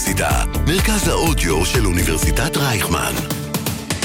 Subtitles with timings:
[0.00, 3.12] האוניברסיטה, מרכז האודיו של אוניברסיטת רייכמן.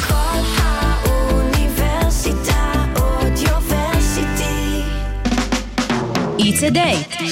[0.08, 0.14] כל
[0.58, 1.84] האוניברסיטה
[2.96, 4.82] אודיוורסיטי.
[6.38, 7.24] It's a date.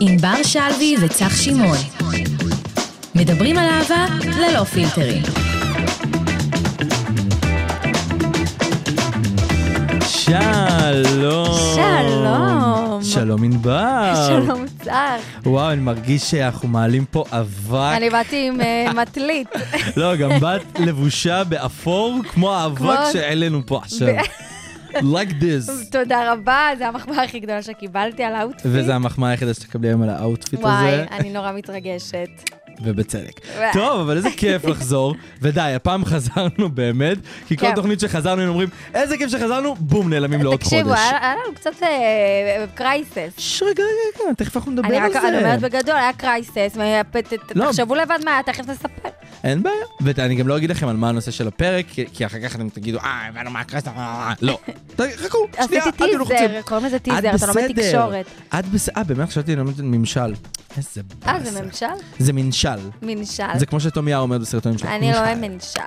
[0.00, 1.78] עם בר שלוי וצח שמעון.
[3.14, 5.22] מדברים על אהבה ללא פילטרים.
[10.06, 11.58] שלום.
[11.74, 12.11] שלום.
[13.12, 14.12] שלום ענבר.
[14.28, 15.20] שלום צח.
[15.46, 17.96] וואו, אני מרגיש שאנחנו מעלים פה אבק.
[17.96, 19.48] אני באתי עם אה, מטלית.
[19.96, 24.08] לא, גם באת לבושה באפור, כמו האבק שהעלינו פה עכשיו.
[24.92, 25.70] like this.
[25.92, 28.66] תודה רבה, זו המחמאה הכי גדולה שקיבלתי על האוטפיט.
[28.66, 32.50] וזה המחמאה היחידה שתקבלי היום על האאוטפיט הזה, וואי, אני נורא מתרגשת.
[32.84, 33.40] ובצדק.
[33.72, 35.14] טוב, אבל איזה כיף לחזור.
[35.42, 37.74] ודי, הפעם חזרנו באמת, כי כל כן.
[37.74, 40.72] תוכנית שחזרנו, הם אומרים, איזה כיף שחזרנו, בום, נעלמים לעוד חודש.
[40.74, 43.32] תקשיבו, היה לנו קצת אה, קרייסס.
[43.38, 43.82] ש- רגע, רגע,
[44.24, 45.28] רגע, תכף אנחנו נדבר על זה.
[45.28, 46.76] אני אומרת בגדול, היה קרייסס,
[47.54, 47.64] לא.
[47.66, 49.08] תחשבו לבד מה היה, תכף נספר.
[49.44, 49.76] אין בעיה.
[50.00, 52.98] ואני גם לא אגיד לכם על מה הנושא של הפרק, כי- אחר כך אתם תגידו,
[52.98, 53.90] אה, הבנו מה הקרסת,
[54.42, 54.58] לא.
[55.16, 56.36] חכו, שנייה, לחוצים.
[56.38, 57.82] טיזר, קוראים לזה טיזר, אתה לומד בסדר.
[57.88, 58.26] תקשורת.
[58.58, 60.34] את בסדר, אה, באמת חשבתי ללמד ממשל.
[60.76, 61.50] איזה אה, באסה.
[61.50, 61.86] זה ממשל?
[62.18, 62.68] זה ממשל.
[63.02, 63.42] ממשל.
[63.58, 64.88] זה כמו שתומיה אומר בסרטונים שלו.
[64.90, 65.20] אני ממשל.
[65.22, 65.80] לא ממשל.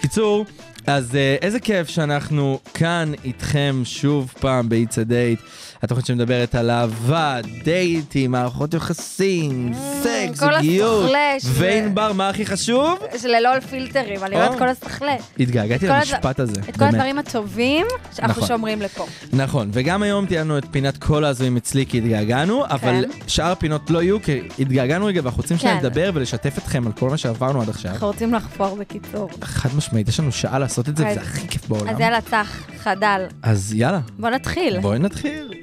[0.00, 0.44] קיצור,
[0.86, 5.42] אז אה, איזה כיף שאנחנו כאן איתכם שוב פעם ב-It's a Date.
[5.82, 11.10] התוכנית שמדברת על אהבה, דייטים, מערכות יחסים, סקס, כל זוגיות.
[11.44, 12.98] וענבר, מה הכי חשוב?
[13.18, 14.36] שללא פילטרים, אני.
[14.36, 15.16] אומרת כל הסחלה.
[15.40, 16.60] התגעגעתי למשפט הזה.
[16.68, 16.84] את כל.
[16.84, 17.86] הדברים הטובים
[18.16, 18.48] שאנחנו נכון.
[18.48, 19.06] שומרים לפה.
[19.32, 23.90] נכון, וגם היום תהיה לנו את פינת כל ההזויים אצלי כי התגעגענו, אבל שאר הפינות
[23.90, 25.86] לא יהיו כי התגעגענו רגע ואנחנו רוצים שניה כן.
[25.86, 27.90] לדבר ולשתף אתכם על כל מה שעברנו עד עכשיו.
[27.90, 29.30] אנחנו רוצים לחפור בקיצור.
[29.42, 31.88] חד משמעית, יש לנו שעה לעשות את זה וזה הכי כיף בעולם.
[31.88, 33.26] אז יאללה, צח, חדל.
[33.42, 34.80] אז יאללה, בוא נתחיל.
[34.80, 35.60] בואי נתחיל.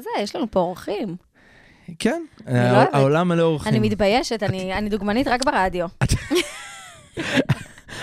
[0.00, 0.22] מה זה?
[0.22, 1.16] יש לנו פה אורחים.
[1.98, 2.94] כן, לא אוהבת.
[2.94, 3.72] העולם מלא אורחים.
[3.72, 5.86] אני מתביישת, אני אני דוגמנית רק ברדיו.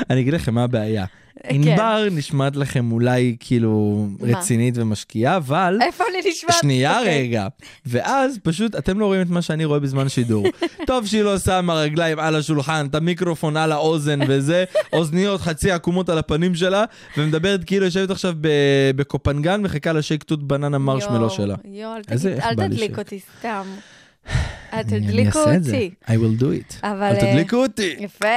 [0.09, 1.05] אני אגיד לכם מה הבעיה.
[1.49, 4.35] ענבר נשמעת לכם אולי כאילו כן.
[4.35, 5.79] רצינית ומשקיעה, אבל...
[5.81, 6.55] איפה אני נשמעת?
[6.61, 7.21] שנייה אוקיי.
[7.21, 7.47] רגע.
[7.85, 10.47] ואז פשוט אתם לא רואים את מה שאני רואה בזמן שידור.
[10.87, 14.63] טוב שהיא לא שמה רגליים על השולחן, את המיקרופון על האוזן וזה,
[14.93, 16.83] אוזניות חצי עקומות על הפנים שלה,
[17.17, 18.33] ומדברת כאילו יושבת עכשיו
[18.95, 21.55] בקופנגן מחכה לשייק תות בננה מרשמלו שלה.
[21.65, 21.95] יואו,
[22.43, 22.99] אל תדליק?
[22.99, 23.63] אותי סתם.
[24.73, 25.39] אני תדליקו.
[25.39, 25.91] אותי.
[26.05, 26.87] I will do it.
[26.87, 27.03] אבל...
[27.03, 27.95] אל אה, תדליקו אותי.
[27.99, 28.27] יפה.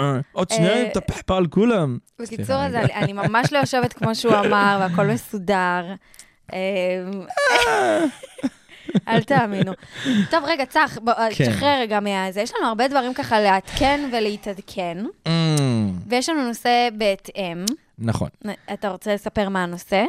[0.00, 1.98] אה, עוד שנייה אה, אני מטפח פה על כולם.
[2.18, 2.64] בקיצור.
[2.66, 5.84] אני- אני ממש לא יושבת כמו שהוא אמר, והכל מסודר.
[9.08, 9.72] אל תאמינו.
[10.30, 11.50] טוב, רגע, צח, בוא, כן.
[11.50, 12.40] תשחרר רגע מהזה.
[12.40, 15.30] יש לנו הרבה דברים ככה לעדכן ולהתעדכן, Mm,
[16.06, 17.64] ויש לנו נושא בהתאם.
[17.98, 18.28] נכון.
[18.72, 20.04] אתה רוצה לספר מה הנושא?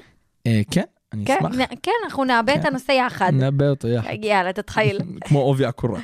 [0.47, 0.83] אה, כן,
[1.13, 1.55] אני כן, אשמח.
[1.55, 2.67] נ- כן, אנחנו נעבה את כן.
[2.67, 3.31] הנושא יחד.
[3.33, 4.09] נאבד אותו יחד.
[4.23, 4.99] יאללה, תתחיל.
[5.25, 5.99] כמו עובי הקורה.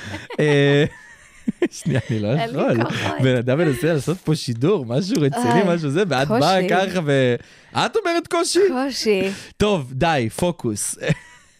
[0.40, 0.84] אה,
[1.70, 2.84] שנייה, אני לא יכול.
[2.84, 3.20] כוחות.
[3.22, 6.28] בן אדם מנסה לעשות פה שידור, משהו רציני, איי, משהו זה, ואת.
[6.28, 7.34] באה ככה ו...
[7.72, 8.58] את אומרת קושי?
[8.68, 9.30] קושי.
[9.56, 10.94] טוב, די, פוקוס.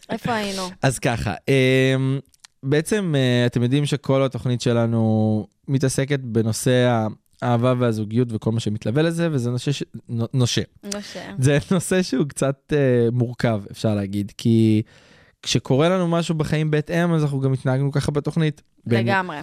[0.09, 0.69] איפה היינו?
[0.81, 2.19] אז ככה, אמ,
[2.63, 7.07] בעצם אה, אתם יודעים שכל התוכנית שלנו מתעסקת בנושא
[7.41, 9.83] האהבה והזוגיות וכל מה שמתלווה לזה, וזה נושא, ש...
[10.09, 10.61] נו- נושה.
[10.93, 11.19] נושא.
[11.39, 12.77] זה נושא שהוא קצת אה,
[13.11, 14.81] מורכב, אפשר להגיד, כי
[15.43, 18.61] כשקורה לנו משהו בחיים בהתאם, אז אנחנו גם התנהגנו ככה בתוכנית.
[18.85, 19.37] בין, לגמרי.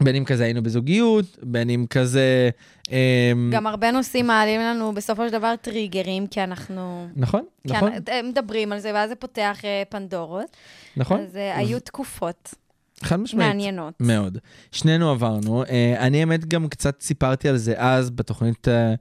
[0.00, 2.50] בין אם כזה היינו בזוגיות, בין אם כזה...
[2.92, 7.08] אה, גם הרבה נושאים מעלים לנו בסופו של דבר טריגרים, כי אנחנו...
[7.16, 10.56] נכון, כי נכון, אנ- מדברים על זה, ואז זה פותח אה, פנדורות.
[10.96, 11.20] נכון.
[11.20, 12.54] אז אה, היו תקופות
[13.02, 13.48] חד משמעית.
[13.48, 13.94] מעניינות.
[14.00, 14.38] מאוד.
[14.72, 15.64] שנינו עברנו.
[15.64, 18.94] אה, אני האמת גם קצת סיפרתי על זה אז בתוכנית אה,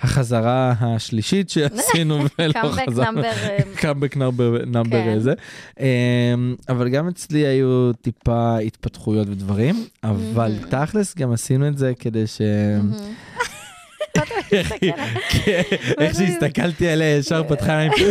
[0.00, 3.12] החזרה השלישית שעשינו ולא קאמבק חזרנו.
[3.12, 3.28] נאמבר...
[3.28, 4.16] אה, קאמבק
[4.66, 5.08] number כן.
[5.08, 5.32] איזה.
[6.68, 12.40] אבל גם אצלי היו טיפה התפתחויות ודברים, אבל תכלס גם עשינו את זה כדי ש...
[14.16, 14.72] איך
[15.44, 15.62] כן,
[15.98, 18.02] איך שהסתכלתי עליה ישר פתחה עיניים,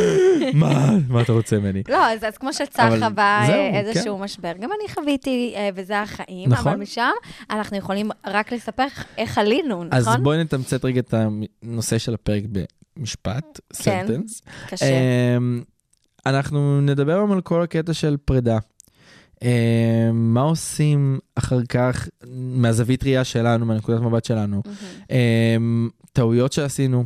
[0.53, 1.83] מה מה אתה רוצה ממני?
[1.89, 5.69] לא, אז אז כמו שצח אבל חווה זהו, אה, איזשהו משבר, גם אני חוויתי, אה,
[5.75, 6.71] וזה החיים, נכון.
[6.71, 7.11] אבל משם
[7.49, 8.85] אנחנו יכולים רק לספר
[9.17, 10.23] איך עלינו, אז נכון?
[10.23, 11.13] בואי נתמצת רגע את
[11.63, 12.43] הנושא של הפרק
[12.97, 14.05] במשפט, כן.
[14.07, 14.41] סנטנס.
[14.69, 14.85] קשה.
[15.37, 15.61] אמ,
[16.25, 18.57] אנחנו נדבר היום על כל הקטע של פרידה.
[19.41, 24.61] אמ, מה עושים אחר כך מהזווית ראייה שלנו, מהנקודת מבט שלנו?
[25.09, 27.05] אמ, טעויות שעשינו,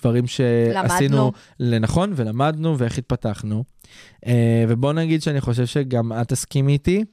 [0.00, 1.32] דברים שעשינו למדנו.
[1.60, 3.64] לנכון ולמדנו ואיך התפתחנו.
[4.26, 7.04] אה, ובוא נגיד שאני חושב שגם את תסכימי איתי,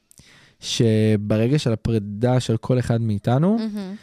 [0.59, 3.95] שברגע של הפרידה של כל אחד מאיתנו, מהמם.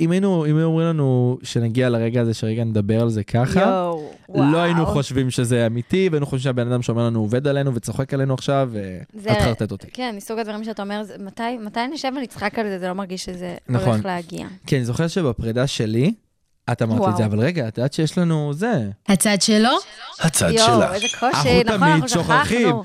[0.00, 4.10] אם היינו, אם היו אומרים לנו שנגיע לרגע הזה שרגע נדבר על זה ככה, יואו,
[4.28, 4.52] וואו.
[4.52, 8.34] לא היינו חושבים שזה אמיתי, והיינו חושבים שהבן אדם שאומר לנו עובד עלינו וצוחק עלינו
[8.34, 8.70] עכשיו,
[9.14, 9.86] ואת חרטט אותי.
[9.92, 13.24] כן, מסוג הדברים שאתה אומר, זה- מתי, מתי נשב ונצחק על זה, זה לא מרגיש
[13.24, 13.88] שזה נכון.
[13.88, 14.46] הולך להגיע.
[14.66, 16.12] כן, אני זוכר שבפרידה שלי,
[16.72, 17.24] את אמרת את זה.
[17.24, 18.72] אבל רגע, את יודעת שיש לנו זה,
[19.08, 19.68] הצד שלו?
[20.20, 20.92] הצד יואו, שלך.
[20.94, 22.76] איזה אנחנו קושי, נכון, תמיד אנחנו שוכחים.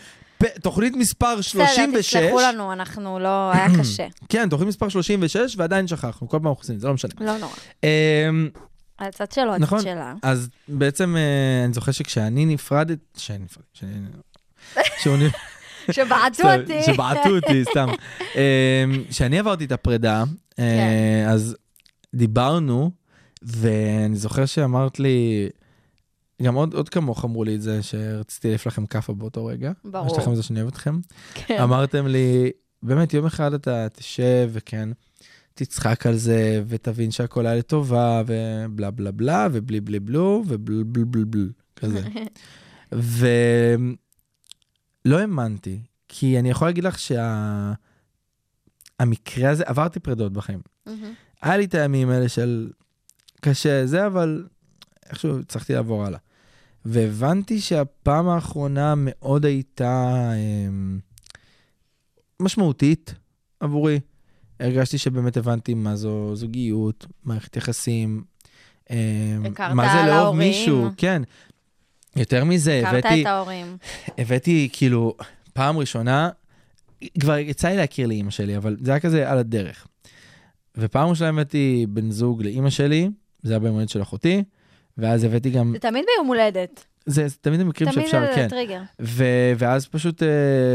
[0.61, 4.07] תוכנית מספר 36, בסדר, תסלחו לנו, אנחנו לא, היה קשה.
[4.29, 7.11] כן, תוכנית מספר 36, ועדיין שכחנו, כל פעם אנחנו עושים זה, לא משנה.
[7.19, 7.53] לא נורא.
[7.83, 8.49] אמ,
[8.99, 9.81] הצד שלו, הצד נכון.
[9.81, 10.13] שלה.
[10.21, 13.77] אז בעצם אה, אני זוכר שכשאני נפרדת, שאני נפרדת,
[14.95, 15.25] שאני...
[15.91, 16.83] שבעטו אותי.
[16.83, 17.87] שבעטו אותי, סתם.
[18.35, 20.23] אמ, כשאני עברתי את הפרידה,
[20.57, 20.63] כן.
[20.63, 21.55] אה, אז
[22.15, 22.91] דיברנו,
[23.41, 25.49] ואני זוכר שאמרת לי,
[26.41, 29.71] גם עוד, עוד כמוך אמרו לי את זה, שרציתי להעיף לכם כאפה באותו רגע.
[29.83, 30.07] ברור.
[30.07, 30.99] יש לכם את זה שאני אוהב אתכם.
[31.33, 31.61] כן.
[31.61, 32.51] אמרתם לי,
[32.83, 34.89] באמת, יום אחד אתה תשב וכן,
[35.53, 41.03] תצחק על זה, ותבין שהכל היה לטובה, ובלה בלה בלה, ובלי בלי בלו, ובל בל
[41.03, 42.01] בל בל, כזה.
[45.05, 46.97] ולא האמנתי, כי אני יכול להגיד לך
[48.99, 50.59] שהמקרה הזה, עברתי פרדות בחיים.
[51.41, 52.71] היה לי את הימים האלה של
[53.41, 54.47] קשה זה, אבל
[55.09, 56.19] איכשהו הצלחתי לעבור הלאה.
[56.85, 60.99] והבנתי שהפעם האחרונה מאוד הייתה אמ,
[62.39, 63.13] משמעותית
[63.59, 63.99] עבורי.
[64.59, 68.23] הרגשתי שבאמת הבנתי מה זו זוגיות, מערכת יחסים,
[68.89, 68.95] אמ,
[69.45, 70.35] הכרת מה זה לאהוב.
[70.35, 71.21] מישהו, כן.
[72.15, 73.77] יותר מזה, הכרת הבאתי, את ההורים.
[74.17, 75.15] הבאתי כאילו,
[75.53, 76.29] פעם ראשונה,
[77.19, 79.87] כבר יצא לי להכיר לאימא שלי, אבל זה היה כזה על הדרך.
[80.77, 83.09] ופעם ראשונה הבאתי בן זוג לאימא שלי,
[83.43, 84.43] זה היה ביום הולדת של אחותי,
[84.97, 86.85] ואז הבאתי גם, זה תמיד ביום הולדת.
[87.05, 88.49] זה זה תמיד המקרים תמיד שאפשר, זה כן.
[88.49, 88.81] טריגר.
[89.01, 90.27] ו- ואז פשוט אה,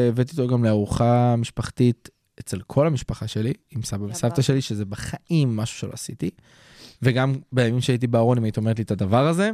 [0.09, 2.09] הבאתי אותו גם לארוחה משפחתית
[2.41, 4.05] אצל כל המשפחה שלי, עם סבא.
[4.05, 6.31] וסבתא שלי, שזה בחיים משהו שלא עשיתי.
[7.03, 9.51] וגם בימים שהייתי בארון, אם היית אומרת לי את הדבר הזה,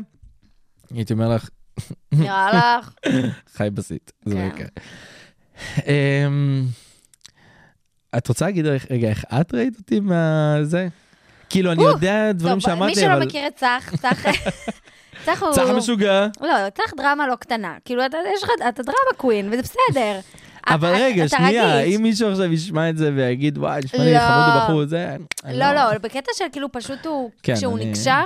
[0.90, 1.48] הייתי אומר לך,
[2.12, 2.94] נראה לך?
[3.54, 4.12] חי בסית.
[4.24, 4.46] זה לא כן.
[4.46, 4.66] יקרה.
[5.86, 6.64] אמ,
[8.16, 10.88] את רוצה להגיד רגע, רגע, איך את ראית אותי מהזה?
[11.50, 13.26] כאילו, אני יודע דברים טוב, שאמרת מי לי, שלא אבל...
[13.26, 14.24] מכיר את צח, צח...
[15.26, 15.52] צח הוא...
[15.52, 16.26] צח משוגע.
[16.40, 17.74] לא, צח דרמה לא קטנה.
[17.84, 20.20] כאילו, אתה, יש לך, אתה דרמה קווין, וזה בסדר.
[20.68, 21.80] אבל רגע, שנייה.
[21.80, 24.18] אם מישהו עכשיו ישמע את זה ויגיד, וואי, נשמע לי לא.
[24.18, 25.16] חמוד בחור, זה...
[25.44, 28.22] אני לא, לא, בקטע של כאילו פשוט הוא, כן, כשהוא נקשר,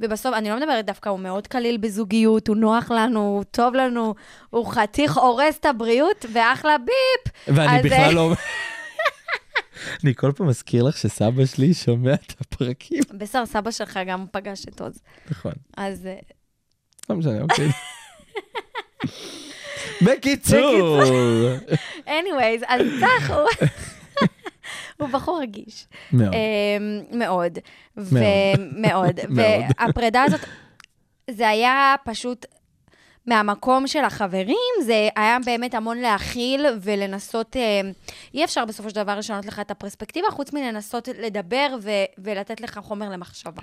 [0.00, 4.14] ובסוף, אני לא מדברת דווקא, הוא מאוד קליל בזוגיות, הוא נוח לנו, הוא טוב לנו,
[4.50, 7.32] הוא חתיך הורס את הבריאות, ואחלה ביפ.
[7.48, 8.32] ואני בכלל לא...
[10.04, 13.02] אני כל פעם מזכיר לך שסבא שלי שומע את הפרקים.
[13.18, 15.02] בסדר, סבא שלך גם פגש את עוז.
[15.30, 16.18] נכון, אז אה,
[17.10, 17.68] לא משנה, אוקיי.
[20.02, 21.02] בקיצור,
[22.06, 23.48] anyways, אז צח הוא...
[24.98, 25.86] הוא בחור רגיש.
[26.12, 26.34] מאוד.
[26.34, 27.58] אמ, מאוד.
[28.86, 29.20] מאוד.
[29.36, 30.40] והפרידה הזאת,
[31.30, 32.46] זה היה פשוט...
[33.26, 37.80] מהמקום של החברים, זה היה באמת המון להכיל ולנסות, אה,
[38.34, 42.78] אי אפשר בסופו של דבר לשנות לך את הפרספקטיבה, חוץ מלנסות לדבר ו- ולתת לך
[42.78, 43.62] חומר למחשבה.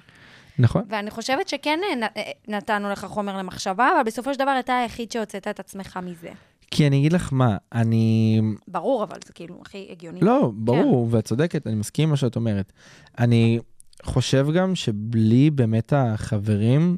[0.59, 0.83] נכון.
[0.89, 5.11] ואני חושבת שכן אה, אה, נתנו לך חומר למחשבה, אבל בסופו של דבר אתה היחיד
[5.11, 6.29] שהוצאת את עצמך מזה.
[6.71, 8.41] כי אני אגיד לך מה, אני...
[8.67, 10.19] ברור, אבל זה כאילו הכי הגיוני.
[10.21, 12.73] לא, ברור, ואת צודקת, אני מסכים עם מה שאת אומרת.
[13.19, 13.59] אני
[14.03, 16.97] חושב גם שבלי באמת החברים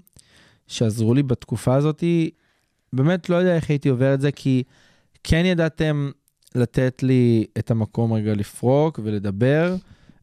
[0.67, 2.03] שעזרו לי בתקופה הזאת,
[2.93, 4.63] באמת לא יודע איך הייתי עובר את זה, כי
[5.23, 6.11] כן ידעתם
[6.55, 9.75] לתת לי את המקום רגע לפרוק ולדבר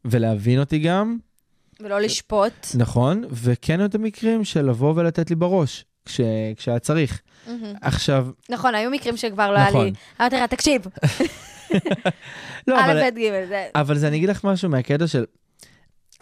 [0.05, 1.17] ולהבין אותי גם,
[1.79, 2.67] ולא לשפוט.
[2.77, 6.21] נכון, וכן היו את המקרים של לבוא ולתת לי בראש, כש,
[6.57, 7.21] כשהיה צריך.
[7.47, 7.73] מהמם.
[7.81, 9.85] עכשיו, נכון, היו מקרים שכבר לא היה נכון.
[9.85, 9.91] לי...
[10.21, 10.81] אמרתי לך, תקשיב,
[12.67, 13.11] לא, א', אבל...
[13.11, 13.67] ב', ג', זה...
[13.75, 15.25] אבל זה אני אגיד לך משהו מהקטע של...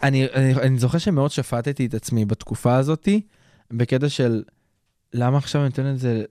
[0.02, 3.20] אני, אני, אני זוכר שמאוד שפטתי את עצמי בתקופה הזאתי,
[3.70, 4.42] בקטע של
[5.14, 6.24] למה עכשיו אני נותן את זה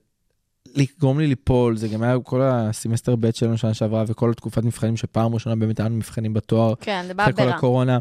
[0.74, 4.96] לגרום לי ליפול, זה גם היה כל הסמסטר ב' שלנו שנה שעברה וכל התקופת מבחנים
[4.96, 7.48] שפעם ראשונה באמת היה לנו מבחנים בתואר, כן, זה בא אחרי כל.
[7.48, 7.98] הקורונה.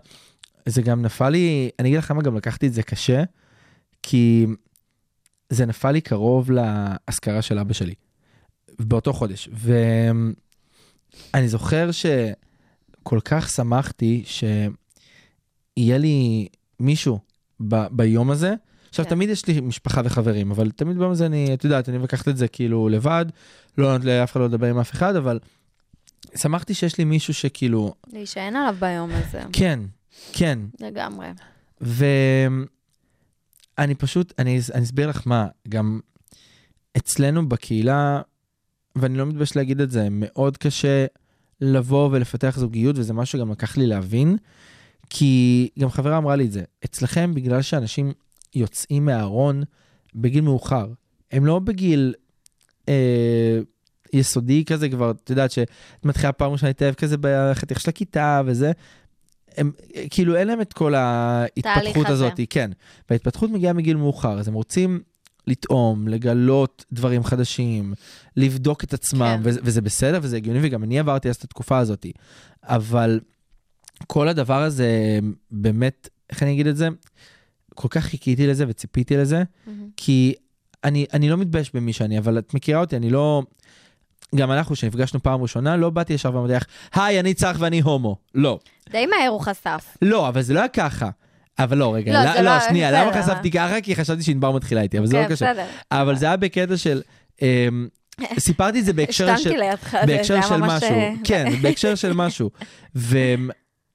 [0.65, 3.23] זה גם נפל לי, אני אגיד לך למה גם לקחתי את זה קשה,
[4.03, 4.45] כי
[5.49, 7.93] זה נפל לי קרוב לאזכרה של אבא שלי,
[8.79, 9.49] באותו חודש.
[11.33, 16.47] ואני זוכר שכל כך שמחתי שיהיה לי
[16.79, 17.19] מישהו
[17.67, 18.53] ב- ביום הזה.
[18.89, 19.09] עכשיו, כן.
[19.09, 22.37] תמיד יש לי משפחה וחברים, אבל תמיד ביום הזה אני, את יודעת, אני לקחת את
[22.37, 23.25] זה כאילו לבד,
[23.77, 25.39] לא נותן לאף אחד לא לדבר עם אף אחד, אבל
[26.35, 29.79] שמחתי שיש לי מישהו שכאילו, להישען עליו ביום הזה, כן,
[30.33, 31.27] כן, לגמרי.
[31.81, 32.65] ואני
[33.97, 35.99] פשוט, אני, אני אסביר לך מה, גם
[36.97, 38.21] אצלנו בקהילה,
[38.95, 41.05] ואני לא מתבייש להגיד את זה, מאוד קשה
[41.61, 44.37] לבוא ולפתח זוגיות, וזה משהו שגם לקח לי להבין,
[45.09, 48.13] כי גם חברה אמרה לי את זה, אצלכם בגלל שאנשים
[48.55, 49.63] יוצאים מהארון
[50.15, 50.87] בגיל מאוחר,
[51.31, 52.13] הם לא בגיל
[52.89, 53.59] אה,
[54.13, 55.69] יסודי כזה כבר, את יודעת שאת
[56.05, 58.71] מתחילה פעם ראשונה להתאהב כזה בחתיך של הכיתה וזה,
[59.57, 59.71] הם
[60.09, 62.25] כאילו אין להם את כל ההתפתחות הזה.
[62.25, 62.71] הזאת, כן.
[63.09, 65.01] וההתפתחות מגיעה מגיל מאוחר, אז הם רוצים
[65.47, 67.93] לטעום, לגלות דברים חדשים,
[68.37, 69.41] לבדוק את עצמם, כן.
[69.43, 72.05] וזה, וזה בסדר וזה הגיוני, וגם אני עברתי אז את התקופה הזאת.
[72.63, 73.19] אבל
[74.07, 75.19] כל הדבר הזה,
[75.51, 76.87] באמת, איך אני אגיד את זה?
[77.81, 79.87] כל כך חיכיתי לזה וציפיתי לזה, מהמם.
[79.97, 80.33] כי
[80.83, 83.43] אני, אני לא מתבייש במי שאני, אבל את מכירה אותי, אני לא...
[84.35, 88.17] גם אנחנו, שנפגשנו פעם ראשונה, לא באתי ישר ואמרתי לך, היי, אני צח ואני הומו.
[88.35, 88.59] לא.
[88.91, 89.97] די מהר הוא חשף.
[90.01, 91.09] לא, אבל זה לא היה ככה.
[91.59, 93.81] אבל לא, רגע, לא, לא, לא, לא- שנייה, למה אבל- חשפתי ככה?
[93.81, 95.53] כי חשבתי שענבר מתחילה איתי, אבל זה כן, לא קשה.
[95.53, 95.65] בסדר.
[95.91, 97.01] אבל זה היה בקטע של...
[97.41, 97.87] אמ,
[98.39, 99.33] סיפרתי את זה בהקשר של...
[99.33, 100.83] השתנתי לידך, זה- זה בהקשר היה של ממש...
[100.83, 102.49] משהו, אה, כן, בהקשר של משהו.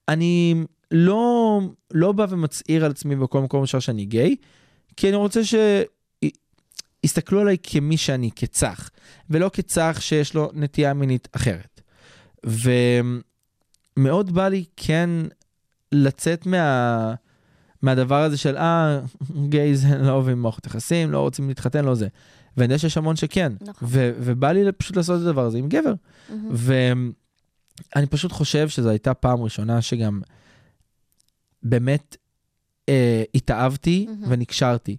[0.08, 0.54] ואני
[0.94, 1.60] לא,
[1.94, 4.36] לא בא ומצהיר על עצמי בכל מקום אפשר שאני גיי,
[4.96, 5.40] כי אני רוצה
[7.04, 8.90] שיסתכלו עליי כמי שאני, כצח,
[9.30, 11.80] ולא כצח שיש לו נטייה מינית אחרת.
[13.96, 15.10] ומאוד בא לי כן
[15.92, 17.14] לצאת מה...
[17.82, 19.00] מהדבר הזה של אה,
[19.48, 22.08] גייז לא אוהבים מערכות יחסים, לא רוצים להתחתן, לא זה.
[22.56, 23.52] ואני יודע שיש המון שכן.
[23.60, 23.88] נכון.
[23.90, 25.94] ו- ובא לי פשוט לעשות את הדבר הזה עם גבר.
[26.28, 27.12] מהמם.
[27.94, 30.20] ואני פשוט חושב שזו הייתה פעם ראשונה שגם
[31.64, 32.16] באמת
[32.88, 34.24] אה, התאהבתי מהמם.
[34.28, 34.96] ונקשרתי.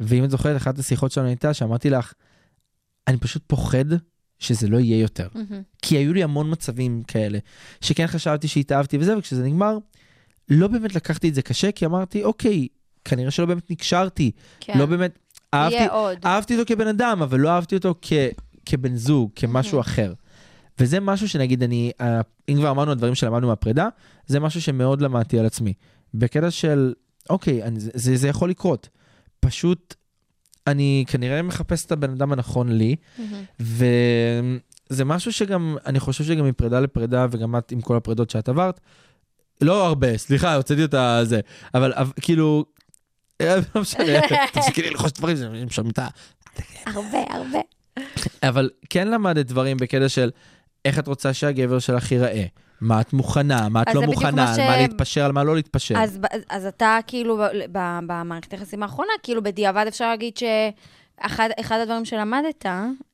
[0.00, 2.12] ואם את זוכרת, אחת השיחות שלנו הייתה שאמרתי לך,
[3.08, 3.84] אני פשוט פוחד
[4.38, 5.28] שזה לא יהיה יותר.
[5.34, 5.62] מהמם.
[5.82, 7.38] כי היו לי המון מצבים כאלה,
[7.80, 9.78] שכן חשבתי שהתאהבתי וזה, וכשזה נגמר,
[10.48, 12.68] לא באמת לקחתי את זה קשה, כי אמרתי, אוקיי,
[13.04, 14.30] כנראה שלא באמת נקשרתי,
[14.60, 14.78] כן.
[14.78, 15.18] לא באמת,
[15.54, 15.76] אהבתי.
[16.24, 18.12] אהבתי אותו כבן אדם, אבל לא אהבתי אותו כ,
[18.66, 20.12] כבן זוג, כמשהו אחר.
[20.78, 23.88] וזה משהו שנגיד אני, אה, אם כבר אמרנו הדברים שלמדנו מהפרידה,
[24.26, 25.74] זה משהו שמאוד למדתי על עצמי.
[26.14, 26.92] בקטע של,
[27.30, 28.88] אוקיי, אני, זה, זה, יכול לקרות.
[29.40, 29.94] פשוט,
[30.66, 33.44] אני כנראה מחפש את הבן אדם הנכון לי, מהמם.
[34.90, 38.80] וזה משהו שגם, אני חושב שגם מפרידה לפרידה, וגם את עם כל הפרידות שאת עברת,
[39.60, 41.40] לא הרבה, סליחה, הוצאתי אותה זה,
[41.74, 42.64] אבל כאילו,
[43.40, 44.20] אה, לא משנה,
[44.52, 46.08] תפסיקי לי ללחוש דברים, זה משלמים את ה...
[46.86, 47.58] הרבה, הרבה.
[48.42, 50.30] אבל כן למדת דברים בקטע של
[50.84, 52.44] איך את רוצה שהגבר שלך ייראה,
[52.84, 55.94] מה את מוכנה, מה את אז לא מוכנה, ש- מה להתפשר, על מה לא להתפשר.
[55.98, 57.38] אז, ב- אז אתה כאילו,
[58.06, 62.66] במערכת היחסים האחרונה, כאילו בדיעבד אפשר להגיד שאחד אחד הדברים שלמדת,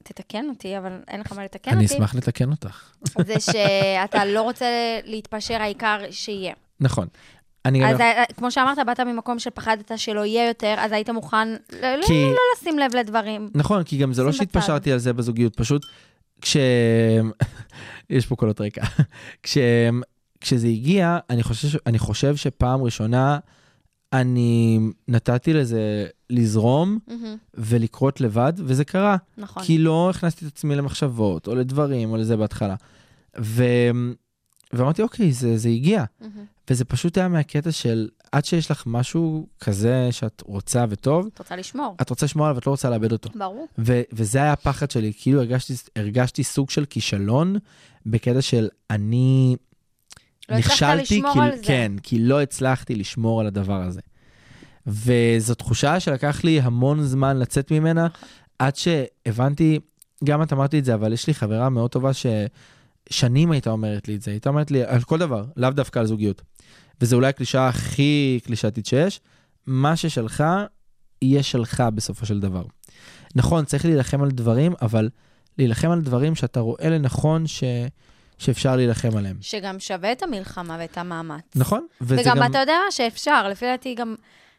[0.03, 2.91] תתקן אותי, אבל אין לך מה לתקן אני אותי, אשמח לתקן אותך.
[3.27, 4.67] זה שאתה לא רוצה
[5.05, 6.53] להתפשר, העיקר שיהיה.
[6.81, 7.07] נכון.
[7.65, 7.89] אני גם...
[7.89, 12.01] אז ה- כמו שאמרת, באת ממקום שפחדת שלא יהיה יותר, אז היית מוכן ל- ל-
[12.07, 13.51] כי- לא לשים לב לדברים.
[13.55, 14.33] נכון, כי גם זה לא.
[14.33, 15.87] שהתפשרתי על זה בזוגיות, פשוט
[16.41, 16.57] כש...
[18.11, 18.85] יש פה קולות רקע.
[19.43, 19.59] כש...
[20.41, 23.39] כשזה הגיע, אני חושב, אני חושב שפעם ראשונה
[24.13, 29.17] אני נתתי לזה לזרום מהמם, ולקרות לבד, וזה קרה.
[29.39, 29.63] נכון.
[29.63, 32.75] כי לא הכנסתי את עצמי למחשבות, או לדברים, או לזה בהתחלה.
[33.41, 33.65] ו...
[34.73, 36.05] ואמרתי, אוקיי, זה, זה הגיע.
[36.21, 36.45] מהמם.
[36.71, 41.57] וזה פשוט היה מהקטע של עד שיש לך משהו כזה שאת רוצה וטוב, את רוצה
[41.57, 41.97] לשמור.
[42.01, 43.31] את רוצה לשמור עליו ואת לא רוצה לאבד אותו.
[43.35, 43.69] ברור.
[43.79, 47.57] ו- וזה היה הפחד שלי, כאילו הרגשתי, הרגשתי סוג של כישלון
[48.07, 49.57] בקטע של אני
[50.49, 50.57] לא
[50.95, 51.63] לשמור כי.
[51.63, 54.01] כן, כי לא הצלחתי לשמור על הדבר הזה.
[54.87, 58.07] וזו תחושה שלקח לי המון זמן לצאת ממנה,
[58.59, 59.79] עד שהבנתי,
[60.25, 62.11] גם את אמרת לי את זה, אבל יש לי חברה מאוד טובה
[63.11, 66.07] ששנים הייתה אומרת לי את זה, הייתה אומרת לי על כל דבר, לאו דווקא על
[66.07, 66.43] זוגיות.
[67.01, 69.21] וזו אולי הקלישאה הכי קלישאתית שיש,
[69.67, 70.45] מה ששלך,
[71.23, 72.63] יהיה שלך בסופו של דבר.
[73.35, 75.09] נכון, צריך להילחם על דברים, אבל
[75.59, 77.65] להילחם על דברים שאתה רואה לנכון ש...
[78.39, 79.37] שאפשר להילחם עליהם.
[79.41, 81.45] שגם שווה את המלחמה ואת המאמץ.
[81.57, 81.87] נכון?
[82.01, 82.93] וגם אתה יודע מה?
[82.93, 84.15] שאפשר, לפי דעתי גם,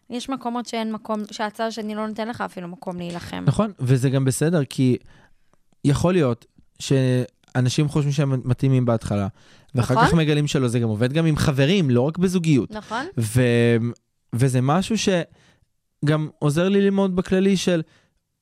[0.09, 3.43] יש מקומות שאין מקום, שהצד השני לא נותן לך אפילו מקום להילחם.
[3.47, 4.97] נכון, וזה גם בסדר, כי
[5.85, 6.45] יכול להיות
[7.53, 9.27] שאנשים חושבים שהם מתאימים בהתחלה,
[9.75, 10.07] ואחר נכון.
[10.07, 12.71] כך מגלים שלא, זה גם עובד גם עם חברים, לא רק בזוגיות.
[12.71, 13.05] נכון?
[13.17, 13.41] ו...
[14.33, 17.81] וזה משהו שגם עוזר לי ללמוד בכללי של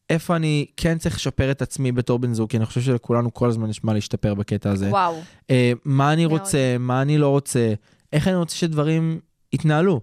[0.09, 3.49] איפה אני כן צריך לשפר את עצמי בתור בן זוג, כי אני חושב שלכולנו כל
[3.49, 4.89] הזמן יש מה להשתפר בקטע הזה.
[4.89, 5.21] וואו.
[5.49, 6.39] אה, מה אני מאוד.
[6.39, 7.73] רוצה, מה אני לא רוצה,
[8.13, 9.19] איך אני רוצה שדברים
[9.53, 10.01] יתנהלו.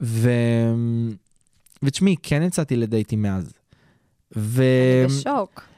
[0.00, 0.30] ו...
[1.82, 3.52] ותשמעי, כן יצאתי לדייטים מאז.
[4.36, 4.62] ו...
[5.04, 5.69] אני בשוק.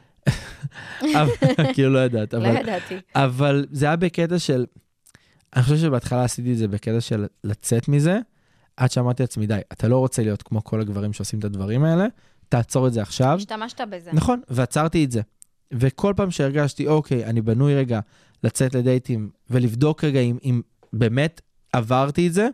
[1.75, 2.97] כאילו לא ידעת, לא ידעתי.
[3.15, 4.67] אבל זה היה בקטע של,
[5.57, 8.19] אני חושב שבהתחלה עשיתי את זה בקטע של לצאת מזה,
[8.77, 12.07] עד שאמרתי לעצמי, די, אתה לא רוצה להיות כמו כל הגברים שעושים את הדברים האלה,
[12.49, 13.37] תעצור את זה עכשיו.
[13.37, 14.11] השתמשת בזה.
[14.13, 15.21] נכון, ועצרתי את זה.
[15.73, 18.01] וכל פעם שהרגשתי, אוקיי, אני בנוי רגע
[18.45, 20.61] לצאת לדייטים ולבדוק רגע אם, אם
[20.93, 21.41] באמת
[21.73, 22.49] עברתי את זה,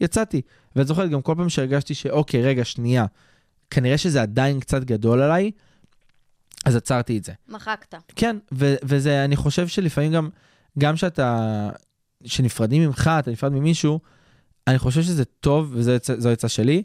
[0.00, 0.42] יצאתי.
[0.76, 3.06] ואת זוכרת, גם כל פעם שהרגשתי שאוקיי, רגע, שנייה,
[3.70, 5.50] כנראה שזה עדיין קצת גדול עליי,
[6.66, 7.32] אז עצרתי את זה.
[7.48, 7.94] מחקת.
[8.16, 10.28] כן, ו- וזה, אני חושב שלפעמים גם,
[10.78, 11.70] גם שאתה,
[12.24, 14.00] שנפרדים ממך, אתה נפרד ממישהו,
[14.66, 16.82] אני חושב שזה טוב, וזו עצה שלי,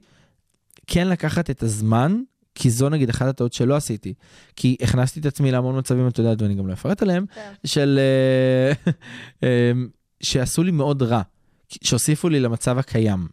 [0.87, 2.21] כן לקחת את הזמן,
[2.55, 4.13] כי זו נגיד אחת הטעות שלא עשיתי.
[4.55, 7.53] כי הכנסתי את עצמי להמון מצבים, את יודעת, ואני גם לא אפרט עליהם, כן.
[7.65, 7.99] של...
[7.99, 8.91] אה,
[9.43, 9.71] אה,
[10.23, 11.21] שעשו לי מאוד רע,
[11.69, 13.27] שהוסיפו לי למצב הקיים.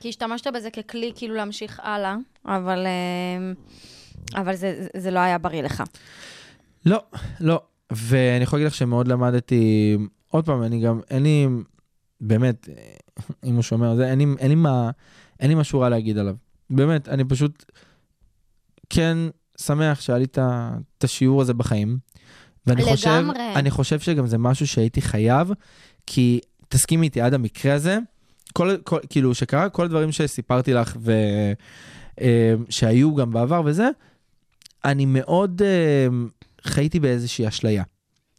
[0.00, 2.16] כי השתמשת בזה ככלי כאילו להמשיך הלאה,
[2.46, 3.52] אבל, אה,
[4.34, 5.82] אבל זה, זה- לא היה בריא לך.
[6.86, 7.02] לא,
[7.40, 7.60] לא.
[7.92, 9.96] ואני יכול להגיד לך שמאוד למדתי,
[10.28, 11.46] עוד פעם, אני גם, אין לי,
[12.20, 12.68] באמת,
[13.44, 14.90] אם הוא שומע זה, אין לי, אין לי מה,
[15.40, 16.34] אין לי משהו רע להגיד עליו.
[16.70, 17.64] באמת, אני פשוט
[18.90, 19.18] כן
[19.60, 21.98] שמח שהיה לי את השיעור הזה בחיים.
[22.66, 23.54] ואני חושב, לגמרי.
[23.54, 25.50] אני חושב שגם זה משהו שהייתי חייב,
[26.06, 27.98] כי תסכימי איתי, עד המקרה הזה,
[28.52, 31.12] כל, כל, כאילו, שקרה כל הדברים שסיפרתי לך, ו,
[32.20, 32.54] אה,
[33.16, 33.88] גם בעבר וזה,
[34.84, 36.06] אני מאוד אה,
[36.64, 37.82] חייתי באיזושהי אשליה.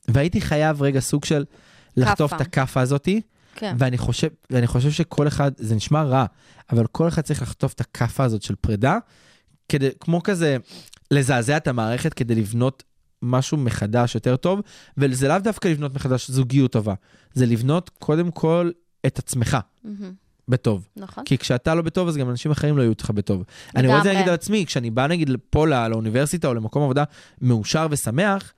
[0.07, 1.45] והייתי חייב רגע סוג של
[1.97, 2.33] לחטוף.
[2.33, 3.21] את הכאפה הזאתי,
[3.55, 3.75] כן.
[3.79, 6.25] ואני חושב, ואני חושב שכל אחד, זה נשמע רע,
[6.71, 8.97] אבל כל אחד צריך לחטוף את הכאפה הזאת של פרידה,
[9.69, 10.57] כדי, כמו כזה,
[11.11, 12.83] לזעזע את המערכת כדי לבנות
[13.21, 14.61] משהו מחדש יותר טוב,
[14.97, 16.93] וזה לאו דווקא לבנות מחדש זוגיות טובה,
[17.33, 18.71] זה לבנות קודם כל
[19.05, 20.22] את עצמך מהמם.
[20.47, 20.87] בטוב.
[20.97, 21.23] נכון.
[21.23, 23.43] כי כשאתה לא בטוב, אז גם אנשים אחרים לא יהיו איתך בטוב.
[23.75, 24.13] אני רואה את זה.
[24.13, 27.03] נגיד על עצמי, כשאני בא נגיד פה לא- לאוניברסיטה או למקום עבודה
[27.41, 28.53] מאושר ושמח,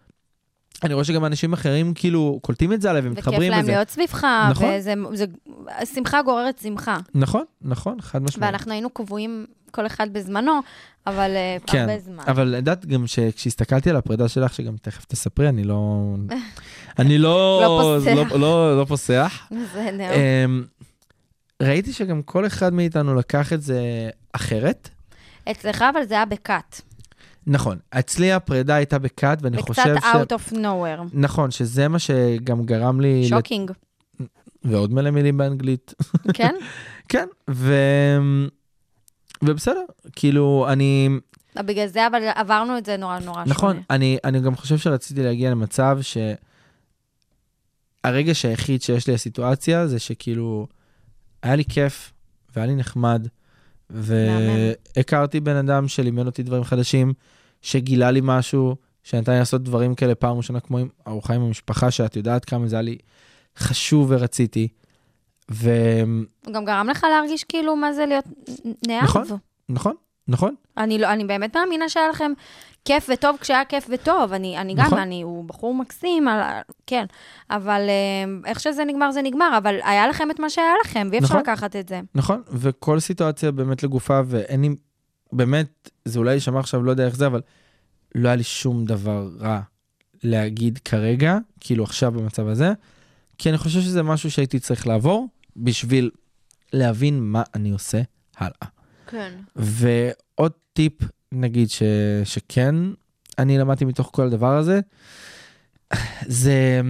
[0.84, 3.72] אני רואה שגם אנשים אחרים כאילו קולטים את זה עליי וכיף ומתחברים להם לזה.
[3.72, 4.70] להיות סביבך, נכון.
[4.78, 5.26] וזה, זה,
[5.94, 6.98] שמחה גוררת שמחה.
[7.16, 8.54] נכון, נכון, חד משמעית.
[8.54, 10.60] ואנחנו היינו קבועים כל אחד בזמנו,
[11.08, 12.24] אבל אה, כן, הרבה זמן.
[12.28, 16.14] אבל את יודעת גם שכשהסתכלתי על הפרידה שלך, שגם תכף תספרי, אני לא...
[17.00, 17.60] אני לא...
[17.64, 18.32] לא פוסח.
[18.32, 19.48] לא, לא, לא פוסח.
[19.52, 20.10] בסדר.
[21.64, 24.90] ראיתי שגם כל אחד מאיתנו לקח את זה אחרת.
[25.52, 26.82] אצלך אבל זה היה בקאט.
[27.48, 30.04] נכון, אצלי הפרידה הייתה בקאט, ואני חושב ש...
[30.04, 31.02] out of nowhere.
[31.14, 33.22] נכון, שזה מה שגם גרם לי...
[33.24, 33.72] לת- שוקינג,
[34.64, 35.94] ועוד מלא מילים באנגלית.
[36.34, 36.56] כן?
[37.10, 37.74] כן, ו...
[39.42, 39.84] ובסדר,
[40.16, 41.10] כאילו, אני...
[41.56, 43.86] בגלל זה אבל עברנו את זה נורא נורא נכון, שונה.
[43.90, 46.00] אני, אני גם חושב שרציתי להגיע למצב
[48.04, 50.68] שהרגש היחיד שיש לי לסיטואציה זה שכאילו,
[51.46, 52.14] היה לי כיף
[52.56, 53.28] והיה לי נחמד,
[53.90, 57.14] והכרתי בן אדם שלימד אותי דברים חדשים,
[57.62, 61.92] שגילה לי משהו, שנתן לי לעשות דברים כאלה פעם ראשונה, כמו עם ארוחה עם המשפחה,
[61.92, 62.98] שאת יודעת כמה זה היה לי
[63.58, 64.68] חשוב ורציתי.
[66.46, 68.26] הוא גם גרם לך להרגיש כאילו מה זה להיות
[68.88, 69.04] נאהב.
[69.04, 69.24] נכון.
[69.70, 69.96] נכון,
[70.28, 72.32] נכון, אני, לא, אני באמת מאמינה שהיה לכם
[72.86, 74.34] כיף וטוב כשהיה כיף וטוב.
[74.34, 75.00] אני, אני גם, נכון.
[75.00, 77.06] אני, הוא בחור מקסים, על, כן.
[77.50, 79.58] אבל אה, איך שזה נגמר, זה נגמר.
[79.58, 81.40] אבל היה לכם את מה שהיה לכם, ואי אפשר נכון.
[81.40, 82.02] לקחת את זה.
[82.16, 84.70] נכון, וכל סיטואציה באמת לגופה, ואין לי,
[85.34, 87.42] באמת, זה אולי יישמע עכשיו, לא יודע איך זה, אבל
[88.16, 89.62] לא היה לי שום דבר רע
[90.24, 92.74] להגיד כרגע, כאילו עכשיו במצב הזה,
[93.38, 96.10] כי אני חושב שזה משהו שהייתי צריך לעבור בשביל
[96.74, 98.02] להבין מה אני עושה
[98.38, 98.68] הלאה.
[99.08, 99.34] כן.
[99.56, 100.94] ועוד טיפ,
[101.36, 101.84] נגיד, ש,
[102.24, 102.76] שכן
[103.38, 104.80] אני למדתי מתוך כל הדבר הזה,
[106.28, 106.82] זה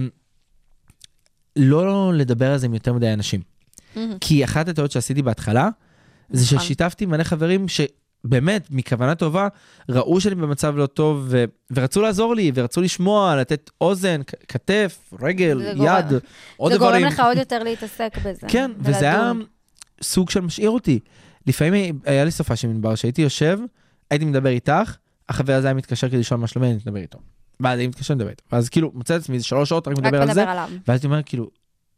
[1.56, 3.40] לא לדבר על זה עם יותר מדי אנשים.
[4.20, 5.68] כי אחת הטעויות שעשיתי בהתחלה,
[6.30, 6.66] זה נכון.
[6.66, 9.48] ששיתפתי מלא חברים שבאמת, מכוונה טובה,
[9.88, 15.12] ראו שאני במצב לא טוב, ו- ורצו לעזור לי, ורצו לשמוע, לתת אוזן, כ- כתף,
[15.22, 16.18] רגל, זה יד, גורם-
[16.56, 17.00] עוד זה דברים.
[17.02, 18.46] גורם לך עוד יותר להתעסק בזה.
[18.48, 19.42] כן, וזה היה ולדון.
[20.02, 20.98] סוג של משאיר אותי.
[21.46, 23.58] לפעמים היה לי סופה של מדבר, שהייתי יושב,
[24.10, 24.96] הייתי מדבר איתך,
[25.28, 27.18] החבר הזה היה מתקשר כדי לשאול מה שלומי, אני מדבר איתו.
[27.60, 28.44] ואז אני מתקשר לדבר איתו.
[28.52, 30.50] ואז כאילו, מוצא את עצמי, זה שלוש שעות, רק מדבר על זה.
[30.50, 30.70] עליו.
[30.88, 31.50] ואז אני אומר, כאילו,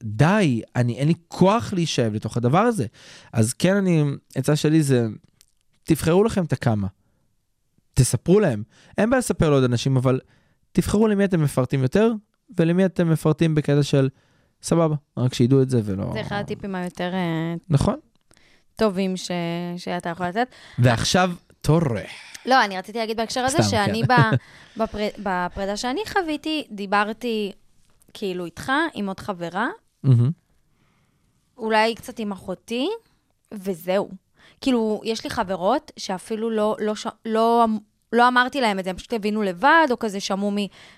[0.03, 2.87] די, אני, אין לי כוח להישאב לתוך הדבר הזה.
[3.33, 5.07] אז כן, אני, עצה שלי זה,
[5.85, 6.87] תבחרו לכם את הכמה.
[7.94, 8.62] תספרו להם.
[8.99, 10.21] אין בעיה לספר לעוד אנשים, אבל
[10.73, 12.12] תבחרו למי אתם מפרטים יותר,
[12.59, 14.09] ולמי אתם מפרטים בקטע של,
[14.62, 16.11] סבבה, רק שידעו את זה ולא...
[16.12, 17.97] זה אחד הטיפים היותר אה, נכון.
[18.77, 19.31] טובים ש...
[19.77, 20.49] שאתה יכול לתת.
[20.79, 22.11] ועכשיו, תורך.
[22.47, 24.37] לא, אני רציתי להגיד בהקשר הזה, סתם, שאני כן.
[24.77, 24.99] בפר...
[25.18, 27.53] בפרידה שאני חוויתי, דיברתי
[28.14, 29.68] כאילו איתך, עם עוד חברה.
[31.59, 32.88] אולי קצת עם אחותי,
[33.55, 34.09] וזהו.
[34.61, 37.07] כאילו, יש לי חברות שאפילו לא, לא, ש...
[37.25, 37.66] לא,
[38.12, 40.57] לא אמרתי להם את זה, הם פשוט הבינו לבד, או כזה שמעו מ...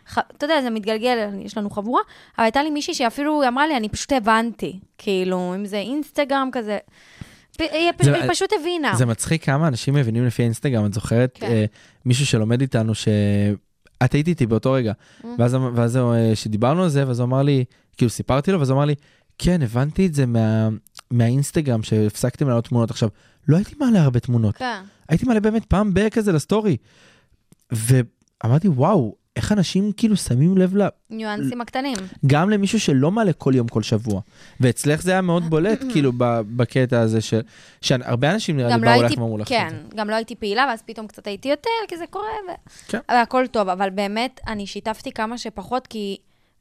[0.09, 0.19] ח...
[0.19, 2.01] אתה יודע, זה מתגלגל, יש לנו חבורה,
[2.39, 4.81] אבל הייתה לי מישהי שאפילו אמרה לי, אני פשוט הבנתי.
[4.99, 6.79] כאילו, אם זה אינסטגרם כזה.
[7.59, 7.93] היא,
[8.31, 8.95] פשוט הבינה.
[8.97, 11.47] זה מצחיק כמה אנשים מבינים לפי האינסטגרם, את זוכרת כן.
[11.47, 11.65] אה,
[12.05, 15.27] מישהו שלומד איתנו, שאת היית איתי באותו רגע, Mm.
[15.39, 17.65] ואז אמ- ואז אה, שדיברנו על זה, ואז הוא אמר לי,
[17.97, 18.95] כאילו סיפרתי לו, ואז הוא אמר לי,
[19.39, 20.69] כן, הבנתי את זה מה...
[21.11, 22.91] מהאינסטגרם שהפסקתם לעלות תמונות.
[22.91, 23.09] עכשיו,
[23.49, 24.81] לא הייתי מעלה הרבה תמונות, כן.
[25.09, 26.77] הייתי מעלה באמת פעם ב- כזה לסטורי.
[27.73, 30.89] ואמרתי, וואו, איך אנשים כאילו שמים לב ל...
[31.11, 31.97] ניואנסים הקטנים.
[32.27, 34.21] גם למישהו שלא מעלה כל יום, כל שבוע.
[34.61, 36.13] ואצלך זה היה מאוד בולט, כאילו,
[36.57, 37.41] בקטע הזה של...
[37.81, 39.75] שהרבה אנשים נראה לי לא באו לך ואמרו לך את כן.
[39.95, 42.53] גם לא הייתי פעילה, ואז פתאום קצת הייתי יותר, כי זה קורה, ו...
[42.89, 42.99] כן.
[43.11, 46.17] והכל טוב, אבל באמת, אני שיתפתי כמה שפחות, כי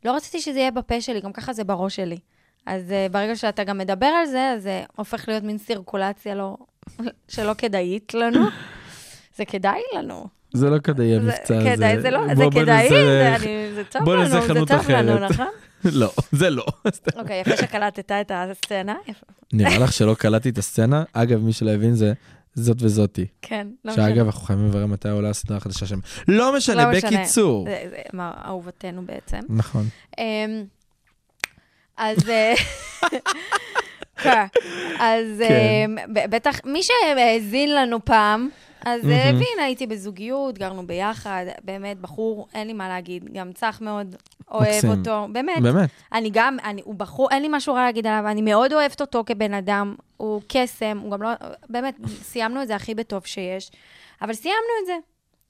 [0.06, 2.18] לא רציתי שזה יהיה בפה שלי, גם ככה זה בראש שלי.
[2.66, 6.58] אז uh, ברגע שאתה גם מדבר על זה, אז זה הופך להיות מין סירקולציה לא,
[7.34, 8.46] שלא כדאית לנו.
[9.38, 10.39] זה כדאי לנו.
[10.54, 11.76] זה לא כדאי המבצע הזה.
[11.76, 15.20] כדאי, זה לא, זה כדאי, זה, אני, זה טוב לנו, זה טוב לנו.
[15.20, 15.48] נכון?
[16.02, 16.66] לא, זה לא.
[17.16, 18.96] אוקיי, יפה שקלטת את הסצנה.
[19.54, 21.04] נראה לך שלא קלטתי את הסצנה?
[21.14, 22.14] אגב, מי שלא הבין זה
[22.54, 23.26] זאת וזאתי.
[23.42, 24.06] כן, לא משנה.
[24.06, 26.00] שאגב, אנחנו חייבים לברר מתי עולה הסדרה החדשה שם.
[26.28, 26.98] לא משנה, לא.
[26.98, 27.68] בקיצור.
[27.68, 27.84] זה,
[28.46, 29.40] אהובתנו בעצם.
[29.50, 29.86] נכון.
[30.18, 30.64] אמ,
[31.98, 32.30] אז...
[32.30, 32.54] אה,
[34.24, 34.46] כן,
[35.00, 35.86] אז כן.
[35.86, 38.50] אמ, בטח, מי שהאזין לנו פעם,
[38.86, 39.36] אז אה, מהמם.
[39.36, 44.16] הבין, הייתי בזוגיות, גרנו ביחד, באמת, בחור, אין לי מה להגיד, גם צח מאוד
[44.52, 44.86] אוהב.
[44.86, 45.62] אותו, באמת.
[45.62, 45.90] באמת.
[46.14, 49.24] אני גם, אני, הוא בחור, אין לי משהו רע להגיד עליו, אני מאוד אוהבת אותו
[49.26, 51.30] כבן אדם, הוא קסם, הוא גם לא,
[51.70, 53.72] באמת, סיימנו את זה הכי בטוב שיש,
[54.22, 54.98] אבל סיימנו את זה.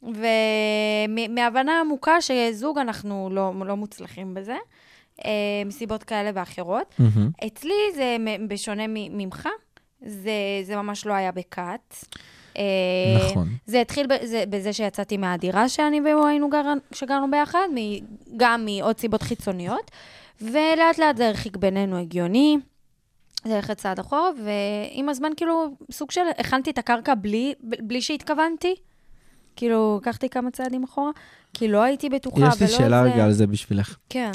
[0.04, 4.58] ומהבנה עמוקה שזוג אנחנו לא, לא מוצלחים בזה,
[5.26, 5.32] אה,
[5.66, 6.96] מסיבות כאלה ואחרות.
[7.00, 7.30] מהמם.
[7.48, 9.50] אצלי זה, בשונה ממך,
[10.02, 10.32] זה,
[10.64, 11.96] זה ממש לא היה בכת.
[13.26, 13.48] נכון.
[13.66, 14.08] זה התחיל
[14.50, 16.62] בזה, שיצאתי מהדירה שאני והוא היינו גר,
[16.94, 17.68] שגרנו ביחד,
[18.38, 19.92] גם מעוד סיבות חיצוניות,
[20.42, 22.58] ולאט לאט זה הרחיק בינינו הגיוני,
[23.46, 28.76] זה הלכת צעד אחורה, ועם הזמן כאילו סוג של הכנתי את הקרקע בלי, בלי שהתכוונתי.
[29.56, 31.12] כאילו, לקחתי כמה צעדים אחורה,
[31.54, 33.14] כי לא הייתי בטוחה, יש לי ולא שאלה זה...
[33.14, 33.98] רגע על זה בשבילך.
[34.10, 34.32] כן.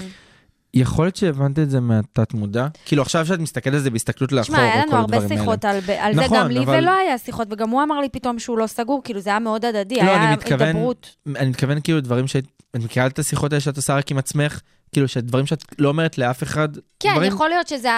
[0.74, 2.66] יכול להיות שהבנת את זה מהתת מודע?
[2.84, 5.30] כאילו עכשיו שאת מסתכלת על זה בהסתכלות לאחור, תשמע, היה או כל לנו הרבה הדברים
[5.32, 5.42] האלה.
[5.42, 8.08] שיחות על, על זה, נכון, גם לי אבל- ולא היה שיחות, וגם הוא אמר לי
[8.08, 11.16] פתאום שהוא לא סגור, כאילו זה היה מאוד הדדי, לא, היה אני מתכוון- הידברות.
[11.36, 12.44] אני מתכוון כאילו דברים שאת...
[12.76, 14.60] את מכירה את השיחות האלה שאת עושה רק עם עצמך?
[14.92, 16.68] כאילו שדברים שאת לא אומרת לאף אחד?
[17.00, 17.32] כן, דברים...
[17.32, 17.88] יכול להיות שזה,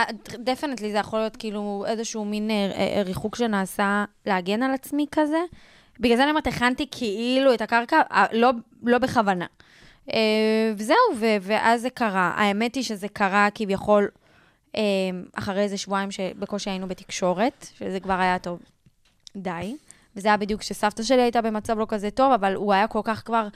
[0.44, 2.56] דפנטלי זה יכול להיות כאילו איזשהו מין אה,
[2.96, 5.38] אה, ריחוק שנעשה להגן על עצמי כזה.
[6.00, 8.50] בגלל זה אני אומרת, הכנתי כאילו את הקרקע, אה, לא,
[8.82, 9.44] לא בכוונה.
[10.12, 10.18] אה,
[10.76, 12.32] וזהו, ו- ואז זה קרה.
[12.36, 14.08] האמת היא שזה קרה כביכול
[14.76, 14.82] אה,
[15.34, 18.58] אחרי איזה שבועיים שבקושי היינו בתקשורת, שזה כבר היה טוב.
[19.36, 19.76] די.
[20.16, 23.22] וזה היה בדיוק כשסבתא שלי הייתה במצב לא כזה טוב, אבל הוא היה כל כך
[23.26, 23.48] כבר,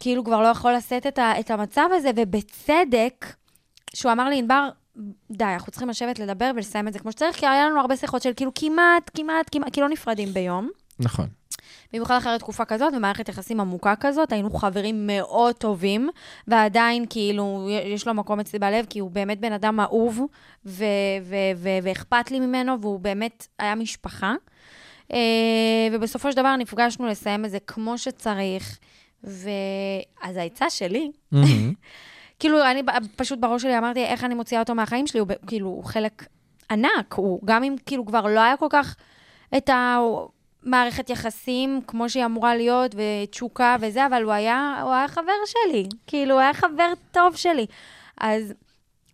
[0.00, 3.26] כאילו כבר לא יכול לשאת את, ה- את המצב הזה, ובצדק,
[3.94, 4.68] שהוא אמר לי, ענבר,
[5.30, 8.22] די, אנחנו צריכים לשבת לדבר ולסיים את זה כמו שצריך, כי היה לנו הרבה שיחות
[8.22, 10.70] של כאילו כמעט, כמעט, כמעט, כי לא נפרדים ביום.
[11.00, 11.26] נכון.
[11.92, 16.08] במיוחד אחרי תקופה כזאת, ומערכת יחסים עמוקה כזאת, היינו חברים מאוד טובים,
[16.48, 20.20] ועדיין כאילו, יש לו מקום אצלי בלב, כי הוא באמת בן אדם אהוב,
[20.66, 20.84] ו-
[21.22, 24.34] ו- ו- ואכפת לי ממנו, והוא באמת היה משפחה.
[25.12, 25.18] אה,
[25.92, 28.78] ובסופו של דבר נפגשנו לסיים את זה כמו שצריך,
[29.24, 31.10] ואז העצה שלי.
[32.38, 32.82] כאילו, אני
[33.16, 36.26] פשוט בראש שלי אמרתי, איך אני מוציאה אותו מהחיים שלי, הוא כאילו, הוא חלק
[36.70, 38.96] ענק, הוא גם אם כאילו כבר לא היה כל כך
[39.56, 39.70] את
[40.66, 45.88] המערכת יחסים כמו שהיא אמורה להיות, ותשוקה וזה, אבל הוא היה, הוא היה חבר שלי,
[46.06, 47.66] כאילו, הוא היה חבר טוב שלי.
[48.20, 48.54] אז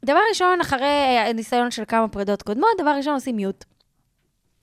[0.04, 0.86] דבר ראשון, אחרי
[1.34, 3.64] ניסיון של כמה פרידות קודמות, דבר ראשון עושים מיוט.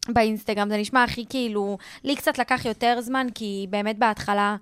[0.09, 4.55] באינסטגרם, זה נשמע הכי כאילו, לי קצת לקח יותר זמן, כי באמת בהתחלה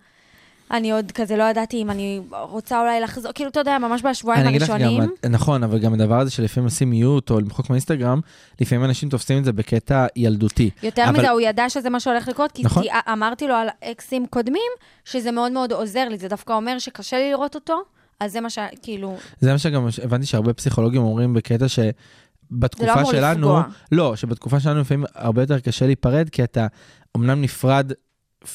[0.71, 4.41] אני עוד כזה לא ידעתי אם אני רוצה אולי לחזור, כאילו, אתה יודע, ממש בשבועיים
[4.41, 5.02] אני אגיד לך הראשונים.
[5.02, 8.19] גם, נכון, אבל גם הדבר הזה שלפעמים עושים מיוט או למחוק מהאינסטגרם,
[8.62, 10.69] לפעמים אנשים תופסים את זה בקטע ילדותי.
[10.84, 12.84] יותר אבל- מזה, הוא ידע שזה מה שהולך לקרות, כי, נכון.
[12.84, 14.71] כי אמרתי לו על אקסים קודמים,
[15.06, 17.82] שזה מאוד מאוד עוזר לי, זה דווקא אומר שקשה לי לראות אותו,
[18.19, 18.60] אז זה מה ש...
[18.82, 21.80] כאילו, זה מה שגם הבנתי שהרבה פסיכולוגים אומרים בקטע ש...
[21.80, 23.63] לא בתקופה אמור שלנו, לפגוע.
[23.91, 26.67] לא, שבתקופה שלנו לפעמים הרבה יותר קשה להיפרד, כי אתה
[27.17, 27.91] אמנם נפרד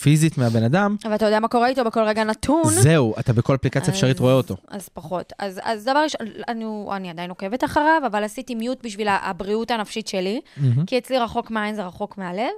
[0.01, 2.65] פיזית מהבן אדם, אבל אתה יודע מה קורה איתו בכל רגע נתון.
[2.65, 4.57] זהו, אתה בכל אפליקציה אפשרית אז- רואה אותו.
[4.69, 5.33] אז פחות.
[5.39, 10.09] אז, אז דבר ראשון, אני, אני עדיין עוקבת אחריו, אבל עשיתי מיוט בשביל הבריאות הנפשית
[10.09, 10.87] שלי, מהמם.
[10.87, 12.51] כי אצלי רחוק מהעין זה רחוק מהלב.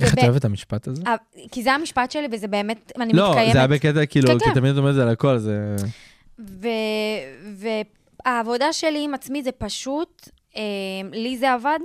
[0.00, 1.02] איך את אוהבת את המשפט הזה?
[1.06, 1.14] אה,
[1.52, 3.52] כי זה המשפט שלי, וזה באמת, אני לא, מתקיימת.
[3.52, 4.54] זה היה בקטע כאילו, כן, כי כן.
[4.54, 5.76] תמיד את אומרת את זה על הכל, זה...
[8.26, 10.62] והעבודה שלי עם עצמי זה פשוט, אה,
[11.12, 11.78] לי זה עבד,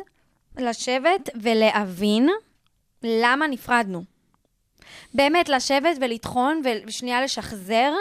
[0.59, 2.29] לשבת ולהבין
[3.03, 4.12] למה נפרדנו.
[5.13, 7.93] באמת, לשבת ולטחון ושנייה לשחזר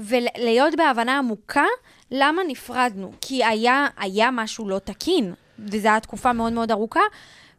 [0.00, 1.66] ולהיות בהבנה עמוקה
[2.10, 3.12] למה נפרדנו.
[3.20, 7.00] כי היה, היה משהו לא תקין, וזו הייתה תקופה מאוד מאוד ארוכה,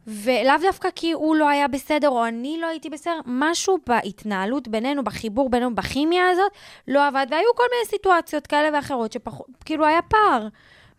[0.06, 5.04] ולאו דווקא כי הוא לא היה בסדר או אני לא הייתי בסדר, משהו בהתנהלות בינינו,
[5.04, 6.52] בחיבור בינינו, בכימיה הזאת,
[6.88, 10.48] לא עבד, והיו כל מיני סיטואציות כאלה ואחרות שפחות, כאילו היה פער.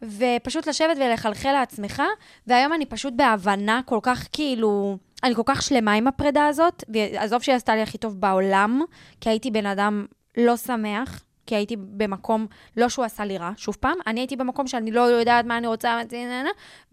[0.02, 2.04] ופשוט לשבת ולחלחל לעצמך,
[2.48, 7.42] והיום אני פשוט בהבנה כל כך כאילו, אני כל כך שלמה עם הפרידה הזאת, ועזוב
[7.42, 8.82] שהיא עשתה לי הכי טוב בעולם,
[9.22, 10.06] כי הייתי בן אדם
[10.38, 14.68] לא שמח, כי הייתי במקום, לא שהוא עשה לי רע, שוב פעם, אני הייתי במקום
[14.68, 16.02] שאני לא יודעת מה אני רוצה,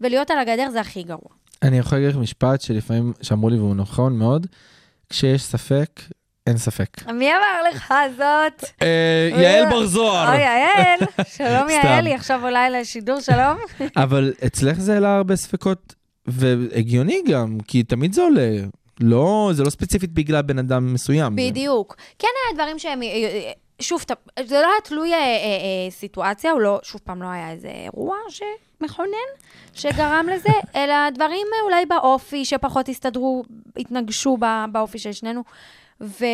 [0.01, 1.29] ולהיות על הגדר זה הכי גרוע.
[1.63, 4.47] אני יכול להגיד לך משפט שלפעמים, שאמרו לי והוא נכון מאוד,
[5.09, 6.01] כשיש ספק,
[6.47, 7.11] אין ספק.
[7.13, 8.69] מי אמר לך זאת?
[8.81, 10.27] אה, יעל בר זוהר.
[10.29, 10.99] אוי, יעל,
[11.37, 11.69] שלום.
[11.69, 13.57] יעל, היא עכשיו עולה לשידור, שלום.
[13.95, 15.95] אבל אצלך זה העלה הרבה ספקות,
[16.27, 18.51] והגיוני גם, כי תמיד זה עולה.
[18.99, 21.35] לא, זה לא ספציפית בגלל בן אדם מסוים.
[21.35, 21.95] בדיוק.
[22.19, 24.01] כן היה דברים שהם, אה, אה, שוב,
[24.45, 27.67] זה לא היה תלוי אה, אה, אה, סיטואציה, הוא לא, שוב פעם, לא היה איזה
[27.67, 29.29] אירוע שמכונן,
[29.73, 33.43] שגרם לזה, אלא דברים אה, אולי באופי, שפחות הסתדרו,
[33.77, 35.43] התנגשו ב- באופי של שנינו.
[36.01, 36.25] ו...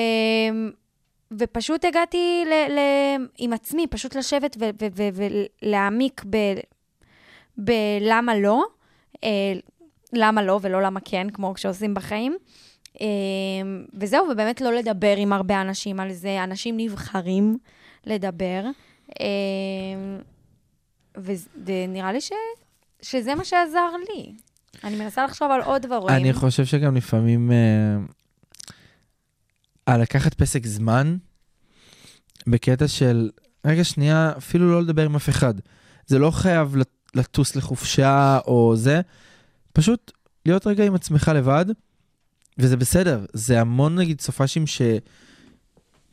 [1.38, 2.80] ופשוט הגעתי ל, ל,
[3.38, 5.24] עם עצמי, פשוט לשבת ו- ו- ו-
[5.64, 6.38] ולהעמיק ב,
[7.58, 8.64] בלמה לא,
[10.14, 12.38] למה לא ולא למה כן, כמו שעושים בחיים.
[13.02, 13.08] אה,
[13.94, 17.58] וזהו, ובאמת לא לדבר עם הרבה אנשים על זה, אנשים נבחרים
[18.06, 18.64] לדבר.
[19.22, 19.26] אה,
[21.66, 22.32] ונראה לי ש,
[23.02, 24.34] שזה מה שעזר לי.
[24.84, 26.16] אני מנסה לחשוב על עוד דברים.
[26.16, 27.58] אני חושב שגם לפעמים, אה,
[29.86, 31.18] על לקחת פסק זמן,
[32.48, 33.30] בקטע של,
[33.66, 35.54] רגע שנייה, אפילו לא לדבר עם אף אחד.
[36.06, 39.02] זה לא חייב לט- לטוס לחופשה או זה,
[39.74, 40.12] פשוט
[40.46, 41.66] להיות רגע עם עצמך לבד,
[42.58, 43.26] וזה בסדר.
[43.34, 44.82] זה המון נגיד סופאשים ש...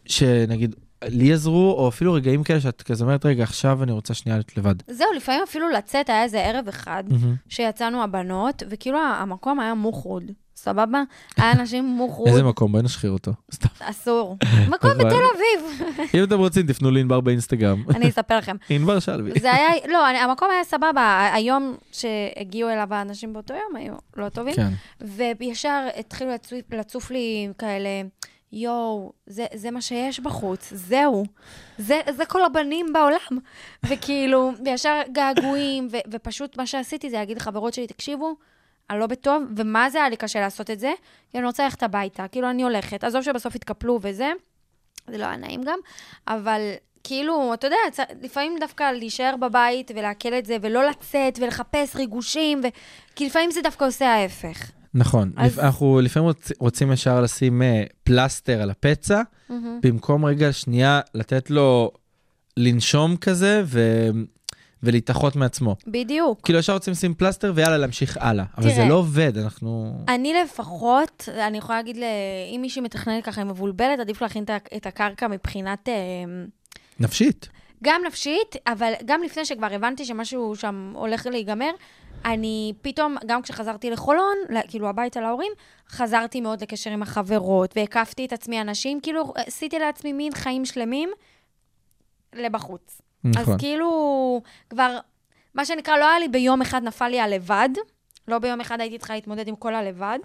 [0.07, 4.39] שנגיד, לי עזרו, או אפילו רגעים כאלה שאת כזה אומרת, רגע, עכשיו אני רוצה שנייה
[4.39, 4.75] להיות לבד.
[4.91, 7.35] זהו, לפעמים אפילו לצאת, היה איזה ערב אחד, מהמם.
[7.49, 10.25] שיצאנו הבנות, וכאילו המקום היה מוחרוד,
[10.59, 11.03] סבבה?
[11.37, 12.73] היה אנשים מוחרוד, איזה מקום?
[12.73, 13.33] בואי נשחיר אותו.
[13.53, 13.69] סתם.
[13.81, 14.37] אסור.
[14.75, 17.85] מקום בתל אביב, אם אתם רוצים, תפנו לענבר באינסטגרם.
[17.95, 18.57] אני אספר לכם.
[18.71, 19.41] ענבר שלוי.
[19.41, 24.55] זה היה, לא, המקום היה סבבה, היום שהגיעו אליו האנשים באותו יום היו לא טובים,
[24.55, 24.73] כן.
[25.39, 28.03] וישר התחילו לצוף, לצוף לי כאלה,
[28.53, 31.25] יואו, זה, זה מה שיש בחוץ, זהו.
[31.79, 33.39] זה, זה כל הבנים בעולם.
[33.89, 38.35] וכאילו, וישר געגועים, ו, ופשוט מה שעשיתי זה להגיד לחברות שלי, תקשיבו,
[38.91, 40.93] אני לא בטוב, ומה זה היה לי קשה לעשות את זה?
[41.33, 44.31] כי אני רוצה ללכת הביתה, כאילו אני הולכת, עזוב שבסוף התקפלו וזה,
[45.09, 45.79] זה לא היה נעים גם,
[46.29, 46.61] אבל
[47.05, 52.61] כאילו, אתה יודע, צ- לפעמים דווקא להישאר בבית ולעכל את זה, ולא לצאת ולחפש ריגושים,
[52.65, 52.67] ו...
[53.17, 54.71] כי לפעמים זה דווקא עושה ההפך.
[54.95, 59.23] נכון, אז- אנחנו לפעמים רוצ- רוצים ישר לשים אה, פלסטר על הפצע,
[59.83, 61.91] במקום רגע שנייה לתת לו
[62.57, 63.81] לנשום כזה ו...
[64.83, 65.77] ולהתאחות מעצמו.
[65.87, 66.41] בדיוק.
[66.45, 68.89] כאילו ישר רוצים לשים פלסטר ויאללה להמשיך הלאה, אבל זה תראה.
[68.89, 69.93] לא עובד, אנחנו...
[70.09, 72.05] אני לפחות, אני יכולה להגיד, ל...
[72.55, 74.45] אם מישהי מתכננת ככה, היא מבולבלת, עדיף להכין
[74.77, 75.89] את הקרקע מבחינת...
[75.89, 75.95] אה,
[77.01, 77.49] נפשית.
[77.83, 81.71] גם נפשית, אבל גם לפני שכבר הבנתי שמשהו שם הולך להיגמר,
[82.25, 84.37] אני פתאום, גם כשחזרתי לחולון,
[84.69, 85.53] כאילו הביתה להורים,
[85.89, 91.11] חזרתי מאוד לקשר עם החברות, והקפתי את עצמי אנשים, כאילו עשיתי לעצמי מין חיים שלמים
[92.35, 93.01] לבחוץ.
[93.37, 93.59] אז נכון.
[93.59, 94.99] כאילו, כבר,
[95.55, 97.69] מה שנקרא, לא היה לי ביום אחד נפל לי הלבד,
[98.29, 100.19] לא ביום אחד הייתי צריכה להתמודד עם כל הלבד,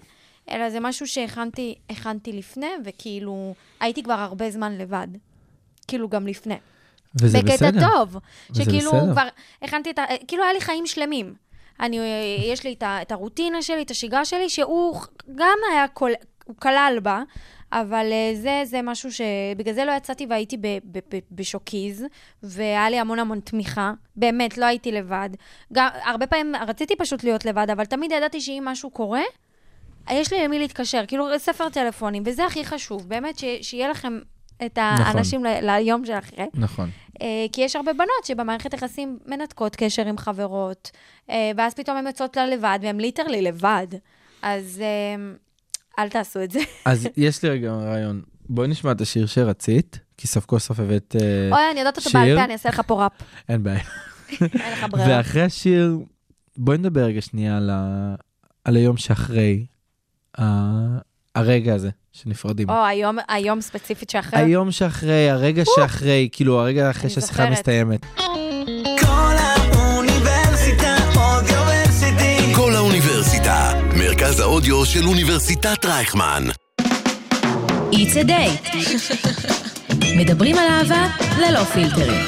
[0.50, 5.08] אלא זה משהו שהכנתי הכנתי לפני, וכאילו, הייתי כבר הרבה זמן לבד.
[5.88, 6.56] כאילו, גם לפני.
[7.20, 7.88] וזה בקטע בסדר.
[7.88, 8.16] טוב.
[8.50, 9.12] וזה שכאילו בסדר.
[9.12, 9.28] כבר
[9.62, 10.04] הכנתי את ה...
[10.28, 11.34] כאילו היה לי חיים שלמים.
[11.80, 11.98] אני,
[12.52, 15.00] יש לי את, ה, את הרוטינה שלי, את השגרה שלי, שהוא
[15.34, 16.10] גם היה, כל,
[16.44, 17.22] הוא כלל בה,
[17.74, 22.04] אבל אה, זה, זה משהו שבגלל זה לא יצאתי והייתי ב, ב, ב, בשוקיז,
[22.42, 23.92] והיה לי המון המון תמיכה.
[24.16, 25.28] באמת, לא הייתי לבד.
[25.72, 29.22] גם, הרבה פעמים רציתי פשוט להיות לבד, אבל תמיד ידעתי שאם משהו קורה,
[30.10, 34.18] יש לי למי להתקשר, כאילו ספר טלפונים, וזה הכי חשוב, באמת, ש, שיהיה לכם
[34.66, 36.46] את האנשים ל, ליום של אחרי.
[36.54, 36.90] נכון.
[37.22, 40.90] אה, כי יש הרבה בנות שבמערכת יחסים מנתקות קשר עם חברות,
[41.30, 43.86] אה, ואז פתאום הן יוצאות לה לבד, והן ליטרלי לבד.
[44.42, 45.34] אז אה,
[45.98, 46.58] אל תעשו את זה.
[46.84, 48.22] אז יש לי רגע רעיון.
[48.48, 51.16] בואי נשמע את השיר שרצית, כי סוף כל סוף הבאת...
[51.20, 52.20] אה, אוי, אני יודעת אותו שיר?
[52.20, 53.12] בעל פה, אני אעשה לך פה ראפ.
[53.48, 53.80] אין בעיה.
[54.40, 55.08] אין לך ברירה.
[55.08, 55.98] ואחרי השיר,
[56.56, 58.14] בואי נדבר רגע שנייה על, ה...
[58.64, 59.66] על היום שאחרי
[60.40, 60.44] ה...
[61.34, 62.70] הרגע הזה שנפרדים.
[62.70, 64.40] או, היום- היום ספציפית שאחרי.
[64.40, 67.50] היום שאחרי, הרגע שאחרי, כאילו הרגע אחרי שהשיחה.
[67.50, 68.06] מסתיימת.
[74.34, 76.44] מרכז האודיו של אוניברסיטת רייכמן.
[77.92, 78.76] It's a date.
[80.16, 81.06] מדברים על אהבה
[81.38, 82.22] ללא פילטרים.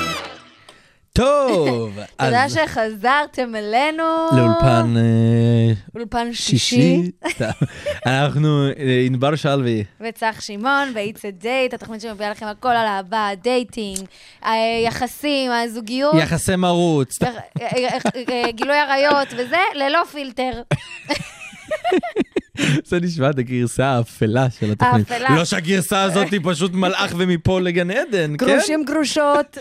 [1.12, 4.02] טוב, תודה אז שחזרתם אלינו.
[4.32, 7.10] לאולפן אה, אולפן שישי.
[8.06, 9.84] אנחנו אה, ענבר שלוי.
[10.00, 13.98] וצח שמעון ב-It's a Date, התוכנית שמביאה לכם הכל על אהבה, דייטינג,
[14.42, 17.18] היחסים, הזוגיות, יחסי מרוץ.
[17.22, 20.52] אה, גילוי עריות וזה, ללא פילטר.
[22.88, 25.10] זה נשמע את הגרסה האפלה של התוכנית.
[25.10, 25.36] האפלה.
[25.36, 28.46] לא שהגרסה הזאת היא פשוט מלאך ומפה לגן עדן, כן?
[28.46, 29.58] גרושים גרושות,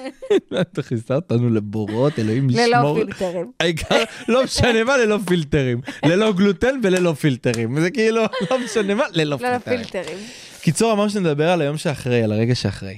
[0.60, 2.94] אתה כיסה אותנו לבורות, אלוהים ללא ישמור.
[2.94, 3.50] פילטרים.
[3.60, 5.80] העיקר, לא משנה מה, ללא פילטרים.
[6.04, 7.80] ללא גלוטן וללא פילטרים.
[7.80, 9.58] זה כאילו, לא משנה מה, ללא ללא.
[9.58, 10.18] פילטרים.
[10.60, 12.96] קיצור, אמרנו שנדבר על היום שאחרי, על הרגע שאחרי.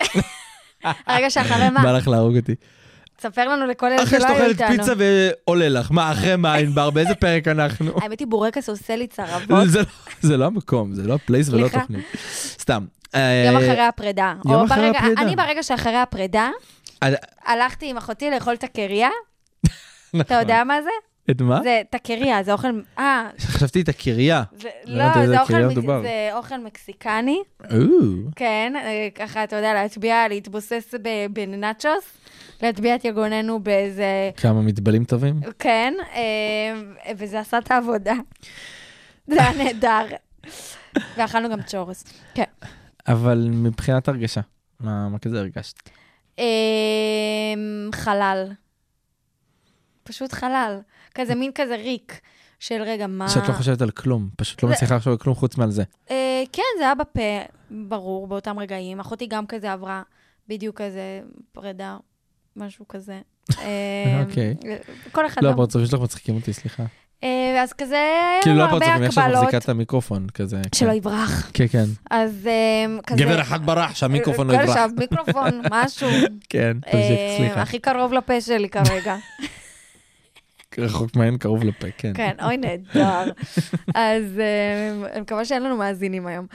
[1.06, 1.82] הרגע שאחרי מה?
[1.82, 2.54] בא לך להרוג אותי.
[3.28, 4.84] תספר לנו לכל אלה אחרי שלא היו שאת אוכלת איתנו.
[4.84, 4.92] פיצה
[5.46, 5.90] ועולה לך.
[5.90, 6.90] מה, אחרי מה, ענבר?
[6.90, 7.92] באיזה פרק אנחנו?
[8.02, 9.68] האמת היא, בורקס עושה לי צרבות.
[9.68, 9.80] זה
[10.30, 11.66] לא- לא המקום, זה לא הפלייס ולא.
[11.66, 12.04] התוכנית.
[12.58, 12.84] סתם.
[13.14, 14.34] יום אה, אחרי הפרידה.
[14.50, 15.22] יום אחרי הפרידה.
[15.22, 16.50] אני ברגע שאחרי הפרידה,
[17.44, 18.54] הלכתי עם אחותי לאכול.
[18.54, 20.20] נכון.
[20.20, 20.88] אתה יודע מה זה?
[21.30, 21.60] את מה?
[21.62, 22.68] זה תקריה, זה אוכל...
[22.98, 24.42] אה, חשבתי את הקריה.
[24.84, 26.02] לא לא, זה אוכל קריה מק- מדובר.
[26.02, 27.42] זה אוכל מקסיקני.
[28.36, 30.94] כן, אה, ככה, אתה יודע, להטביע, להתבוסס
[31.30, 32.04] בנאצ'וס,
[32.62, 34.30] להטביע את יגוננו באיזה...
[34.36, 35.40] כמה מטבלים טובים.
[35.58, 38.14] כן, אה, וזה עשה את העבודה.
[39.26, 40.16] זה היה נהדר.
[41.16, 42.04] ואכלנו גם צ'ורס.
[42.34, 42.44] כן.
[43.08, 44.40] אבל מבחינת הרגשה,
[44.80, 45.90] מה מה כזה הרגשת?
[46.38, 46.44] אה,
[47.94, 48.52] חלל.
[50.02, 50.80] פשוט חלל.
[51.14, 52.20] כזה מין כזה ריק
[52.60, 53.28] של רגע, מה...
[53.28, 55.82] שאת לא חושבת על כלום, פשוט לא מצליחה לחשוב על כלום חוץ מעל זה.
[56.10, 57.20] אה, כן, זה היה בפה,
[57.70, 59.00] ברור, באותם רגעים.
[59.00, 60.02] אחותי גם כזה עברה
[60.48, 61.20] בדיוק כזה
[61.52, 61.96] פרידה,
[62.56, 63.20] משהו כזה.
[63.58, 64.54] אה, אוקיי.
[65.12, 65.42] כל אחד...
[65.42, 65.54] לא, גם.
[65.54, 66.84] הפרצופים שלך מצחיקים אותי, סליחה.
[67.24, 69.42] אה, אז כזה, היה כאילו לנו לא הרבה הפרצופים, איך שאת הקבלות.
[69.42, 70.60] מחזיקה את המיקרופון, כזה.
[70.74, 70.96] שלא כן.
[70.96, 71.50] יברח.
[71.54, 71.84] כן, כן.
[72.10, 73.24] אז אה, כזה...
[73.24, 74.76] גבר אחד ברח, שהמיקרופון לא כל יברח.
[74.76, 76.08] השאר, מיקרופון, משהו.
[76.48, 77.62] כן, תמשיך, סליחה.
[77.62, 79.16] הכי קרוב לפה שלי כרגע.
[80.78, 82.12] רחוק מהן, קרוב לפה, כן.
[82.14, 83.32] כן, אוי, נהדר.
[83.94, 84.40] אז
[85.12, 86.46] אני מקווה שאין לנו מאזינים היום.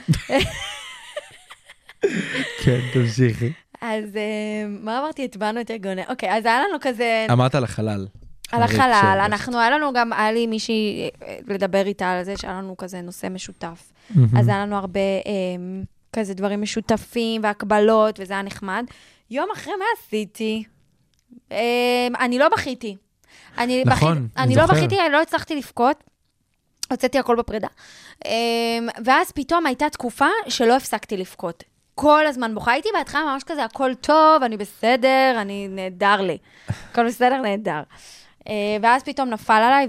[2.64, 3.52] כן, תמשיכי.
[3.80, 5.24] אז אה, מה אמרתי?
[5.24, 6.02] הטבענו את יגונה.
[6.08, 7.26] אוקיי, אז היה לנו כזה...
[7.32, 8.06] אמרת על החלל.
[8.52, 9.20] על החלל.
[9.24, 13.00] אנחנו, היה לנו גם, היה לי מישהי אה, לדבר איתה על זה, שהיה לנו כזה
[13.00, 13.92] נושא משותף.
[14.38, 18.84] אז היה לנו הרבה אה, כזה דברים משותפים והקבלות, וזה היה נחמד.
[19.30, 20.64] יום אחרי מה עשיתי?
[22.20, 22.96] אני לא בכיתי.
[23.58, 24.78] אני נכון, בכיתי, אני אני לא זוכר.
[24.78, 26.04] בכיתי, אני לא הצלחתי לבכות.
[26.90, 27.68] הוצאתי הכל בפרידה.
[29.04, 31.64] ואז פתאום הייתה תקופה שלא הפסקתי לבכות.
[32.00, 32.72] כל הזמן בוכה.
[32.72, 36.38] הייתי בהתחלה ממש כזה, הכל טוב, אני בסדר, אני נהדר לי.
[36.90, 37.82] הכל בסדר, נהדר.
[38.48, 39.86] אה, ואז פתאום נפל עליי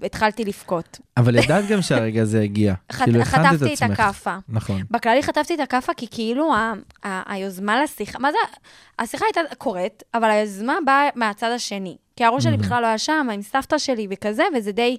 [0.00, 0.98] והתחלתי לבכות.
[1.16, 2.74] אבל ידעת גם שהרגע הזה הגיע.
[3.04, 4.00] כאילו, הכנת את חטפתי את עצמך.
[4.00, 4.36] הכאפה.
[4.48, 4.82] נכון.
[4.90, 6.72] בכללי חטפתי את הכאפה כי כאילו ה-
[7.04, 8.38] ה- היוזמה לשיחה, מה זה,
[8.98, 11.96] השיחה הייתה קורית, אבל היוזמה באה מהצד השני.
[12.16, 14.96] כי הראש שלי בכלל לא היה שם, עם סבתא שלי וכזה, וזה די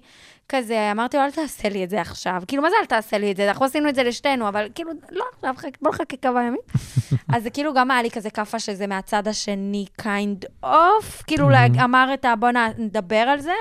[0.51, 2.41] כזה, אמרתי לו, אל תעשה לי את זה עכשיו.
[2.47, 3.47] כאילו, מה זה אל תעשה לי את זה?
[3.49, 6.61] אנחנו עשינו את זה לשתינו, אבל כאילו, לא עכשיו, חכ- בוא נחכה כמה ימים.
[7.35, 11.49] אז זה כאילו גם היה לי כזה כאפה שזה מהצד השני, kind of, כאילו,
[11.83, 12.35] אמר את ה...
[12.35, 13.53] בוא נדבר על זה.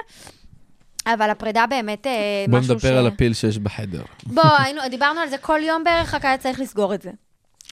[1.07, 2.13] אבל הפרידה באמת אה,
[2.49, 4.03] בוא משהו נדבר על הפיל שיש בחדר.
[4.27, 7.11] בוא, היינו, דיברנו על זה כל יום בערך, רק היה צריך לסגור את זה.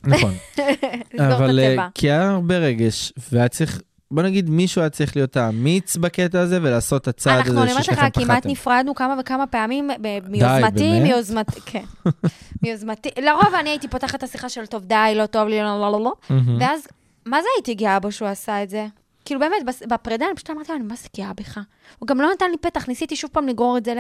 [0.04, 0.34] נכון.
[1.14, 1.88] לסגור את אה, הצבע.
[1.94, 6.58] כי היה הרבה רגש, והיה צריך, בוא נגיד, מישהו היה צריך להיות האמיץ בקטע הזה
[6.62, 8.50] ולעשות את הצעד הזה אנחנו, אני אומרת לך, ששניכם כמעט פחדתם.
[8.50, 9.90] נפרדנו כמה וכמה פעמים
[10.28, 11.00] מיוזמתי?
[11.00, 11.84] מיוזמתי, כן.
[12.62, 15.92] מיוזמתי, לרוב אני הייתי פותחת את השיחה של טוב, די, לא טוב לי, לא, לא,
[15.92, 16.12] לא, לא.
[16.60, 16.86] ואז,
[17.26, 18.86] מה זה הייתי גאה בו שהוא עשה את זה?
[19.24, 21.60] כאילו באמת, בפרידה אני פשוט אמרתי לו, אני מה זה גאה בך?
[21.98, 23.98] הוא גם לא נתן לי פתח, ניסיתי שוב פעם לגרור את זה ל...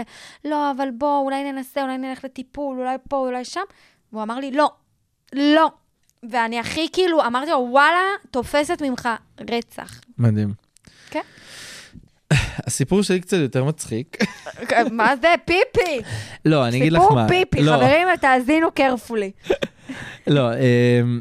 [0.48, 3.60] לא, אבל בוא, אולי ננסה, אולי נלך לטיפול, אולי פה, אולי שם.
[4.12, 4.70] והוא אמר לי, לא,
[5.32, 5.70] לא.
[6.30, 9.08] ואני הכי כאילו, אמרתי לו, וואלה, תופסת ממך
[9.50, 10.00] רצח.
[10.18, 10.52] מדהים.
[11.10, 11.20] כן.
[12.66, 14.16] הסיפור שלי קצת יותר מצחיק.
[14.90, 16.00] מה זה פיפי?
[16.44, 17.28] לא, אני אגיד לך סיפור מה.
[17.28, 19.30] פיפי, לא, חברים, תאזינו קרפולי.
[20.26, 21.20] לא, אמ,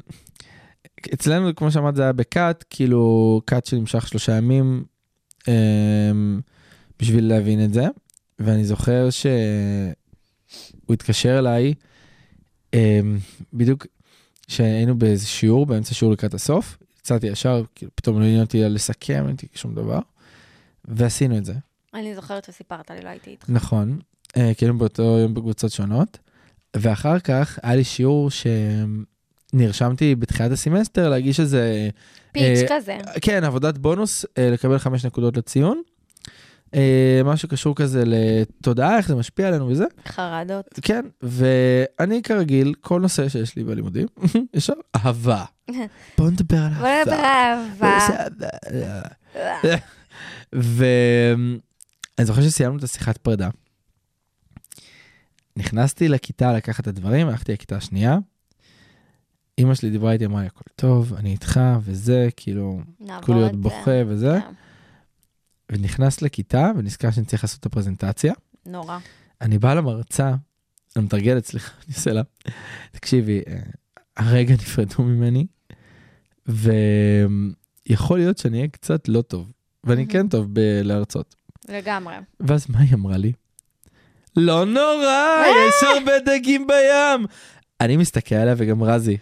[1.13, 4.83] אצלנו, כמו שאמרת, זה היה בקאט, כאילו, קאט שנמשך שלושה ימים,
[5.47, 6.39] אמ,
[6.99, 7.85] בשביל להבין את זה.
[8.39, 9.33] ואני זוכר שהוא
[10.93, 11.73] התקשר אליי,
[12.73, 13.17] אמ,
[13.53, 13.85] בדיוק
[14.47, 19.23] כשהיינו באיזה שיעור, באמצע שיעור לקראת הסוף, יצאתי ישר, כאילו, פתאום לא עניין אותי לסכם,
[19.23, 19.99] לא הייתי שום דבר,
[20.85, 21.53] ועשינו את זה.
[21.93, 23.45] אני זוכרת וסיפרת לי, לא הייתי איתך.
[23.49, 23.99] נכון,
[24.37, 26.17] אה, היינו באותו יום בקבוצות שונות,
[26.77, 28.29] ואחר כך היה לי שיעור
[29.53, 31.89] שנרשמתי בתחילת הסמסטר להגיש איזה,
[32.31, 32.97] פיץ' אה, כזה.
[33.21, 35.81] כן, עבודת בונוס, אה, לקבל חמש נקודות לציון.
[36.75, 39.85] אה, משהו קשור כזה לתודעה, איך זה משפיע עלינו וזה.
[40.07, 40.65] חרדות.
[40.81, 44.07] כן, ואני כרגיל, כל נושא שיש לי בלימודים,
[44.53, 45.45] ישר אהבה.
[46.17, 49.07] בוא נדבר על בוא נדבר על אהבה.
[50.53, 51.57] ואני
[52.25, 53.49] זוכר שסיימנו את השיחת פרידה.
[55.57, 58.17] נכנסתי לכיתה לקחת את הדברים, הלכתי לכיתה השנייה.
[59.59, 62.81] אמא שלי דיברה איתי, אמרה לי, הכל טוב, אני איתך, וזה, כאילו,
[63.21, 63.61] כולי עוד.
[63.61, 64.39] בוכה וזה.
[64.41, 64.53] כן.
[65.71, 68.33] ונכנס לכיתה, ונזכר שאני צריך לעשות את הפרזנטציה.
[68.65, 68.97] נורא.
[69.41, 70.33] אני בא למרצה,
[70.95, 72.21] המתרגלת, סליחה, אני עושה לה,
[72.91, 73.59] תקשיבי, אה,
[74.17, 75.47] הרגע נפרדו ממני,
[76.45, 79.51] ויכול להיות שאני אהיה קצת לא טוב,
[79.83, 80.07] ואני.
[80.07, 81.35] כן טוב בלהרצות.
[81.69, 82.15] לגמרי.
[82.39, 83.31] ואז מה היא אמרה לי?
[84.37, 87.27] לא נורא, יש הרבה דגים בים.
[87.81, 89.17] אני מסתכל עליה וגם רזי.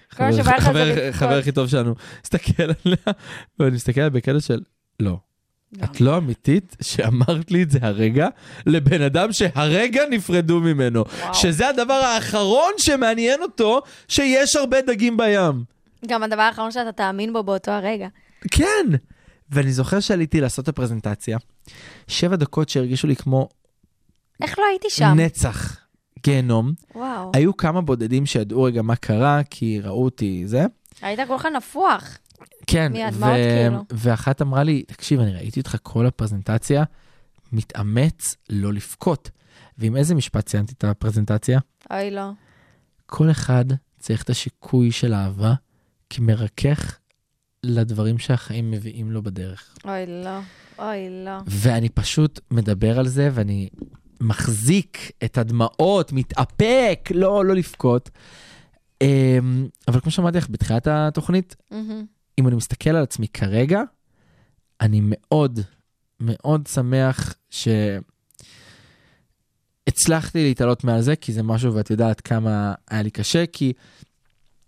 [1.11, 2.97] חבר הכי טוב שלנו, מסתכל עליה,
[3.59, 4.61] ואני מסתכל עליה בקטע של,
[4.99, 5.19] לא,
[5.83, 8.27] את לא אמיתית שאמרת לי את זה הרגע
[8.65, 11.03] לבן אדם שהרגע נפרדו ממנו.
[11.19, 11.33] וואו.
[11.33, 15.63] שזה הדבר האחרון שמעניין אותו, שיש הרבה דגים בים.
[16.07, 18.07] גם הדבר האחרון שאתה תאמין בו באותו הרגע.
[18.51, 18.85] כן.
[19.49, 21.37] ואני זוכר שעליתי לעשות את הפרזנטציה,
[22.07, 23.49] שבע דקות שהרגישו לי כמו
[24.41, 25.13] איך לא הייתי שם?
[25.15, 25.77] נצח
[26.23, 26.73] גיהנום.
[26.95, 27.31] וואו.
[27.33, 30.65] היו כמה בודדים שידעו רגע מה קרה, כי ראו אותי זה.
[31.01, 32.17] היית כולך נפוח.
[32.67, 33.83] כן, מהדמעות כאילו.
[33.91, 36.83] ואחת אמרה לי, תקשיב, אני ראיתי אותך כל הפרזנטציה,
[37.51, 39.31] מתאמץ לא לבכות.
[39.77, 41.59] ועם איזה משפט ציינתי את הפרזנטציה?
[41.91, 42.31] אוי, לא.
[43.05, 43.65] כל אחד
[43.99, 45.53] צריך את השיקוי של אהבה
[46.09, 46.97] כמרכך
[47.63, 49.75] לדברים שהחיים מביאים לו בדרך.
[49.85, 50.39] אוי, לא.
[50.79, 51.37] אוי, לא.
[51.47, 53.69] ואני פשוט מדבר על זה, ואני
[54.21, 58.09] מחזיק את הדמעות, מתאפק, לא, לא לבכות.
[59.01, 62.05] אמ, אבל כמו שאמרתי לך בתחילת התוכנית, מהמם.
[62.39, 63.81] אם אני מסתכל על עצמי כרגע,
[64.81, 65.59] אני מאוד
[66.19, 67.35] מאוד שמח
[69.89, 73.73] שהצלחתי להתעלות מעל זה, כי זה משהו, ואת יודעת כמה היה לי קשה, כי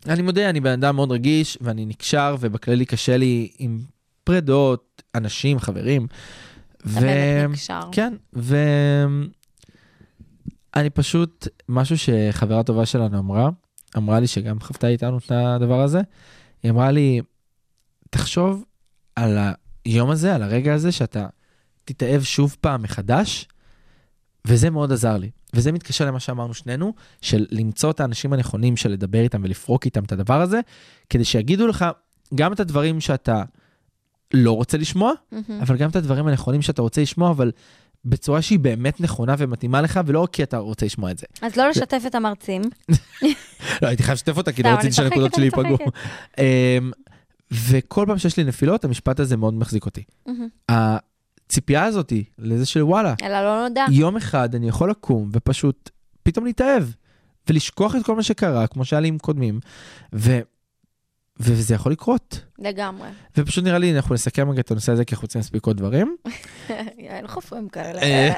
[0.06, 3.80] אני מודה, אני בן אדם מאוד רגיש, ואני נקשר, ובכללי קשה לי עם
[4.24, 6.08] פרדות, אנשים, חברים.
[7.50, 7.82] נקשר.
[7.92, 9.30] כן, ואני
[10.94, 13.50] פשוט, משהו שחברה טובה שלנו אמרה,
[13.98, 16.02] אמרה לי שגם חוותה איתנו את הדבר הזה,
[16.64, 17.22] היא אמרה לי,
[18.18, 18.66] תחשוב
[19.16, 19.38] על
[19.86, 21.28] היום הזה, על הרגע הזה, שאתה
[21.86, 23.48] תתאהב שוב פעם מחדש,
[24.48, 25.30] וזה מאוד עזר לי.
[25.54, 30.04] וזה מתקשר למה שאמרנו שנינו, של למצוא את האנשים הנכונים של לדבר איתם ולפרוק איתם
[30.04, 30.60] את הדבר הזה,
[31.10, 31.86] כדי שיגידו לך
[32.36, 33.44] גם את הדברים שאתה
[34.34, 35.62] לא רוצה לשמוע, מהמם.
[35.62, 37.52] אבל גם את הדברים הנכונים שאתה רוצה לשמוע, אבל
[38.06, 41.26] בצורה שהיא באמת נכונה ומתאימה לך, ולא כי אתה רוצה לשמוע את זה.
[41.42, 42.62] אז לא לשתף את המרצים.
[43.82, 45.78] לא, הייתי חייב לשתף אותה, כי לא רציתי שהנקודות שלי ייפגעו.
[47.52, 50.04] וכל פעם שיש לי נפילות, המשפט הזה מאוד מחזיק אותי.
[50.26, 50.48] מהמם.
[50.70, 53.86] הציפייה הזאת לזה של וואלה, אלא לא נודע.
[53.92, 55.90] יום אחד אני יכול לקום ופשוט
[56.24, 56.84] פתאום להתאהב,
[57.50, 59.60] ולשכוח את כל מה שקרה, כמו שהיה לי עם קודמים,
[60.16, 60.40] ו...
[61.40, 62.42] וזה יכול לקרות.
[62.60, 63.08] לגמרי.
[63.38, 66.16] ופשוט נראה לי, אנחנו נסכם רגע את הנושא הזה, כי אנחנו רוצים להספיק עוד דברים.
[66.98, 68.02] אין חופרים כאלה.
[68.02, 68.34] אה,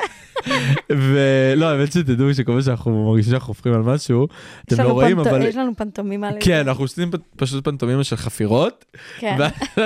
[0.89, 4.28] ולא, האמת שתדעו שכל שאנחנו מרגישים שאנחנו חופרים על משהו,
[4.66, 5.41] אתם לא רואים, אבל...
[5.41, 6.39] יש לנו פנטומימה לזה.
[6.41, 8.86] כן, אנחנו עושים פשוט פנטומימה של חפירות,
[9.20, 9.38] כן.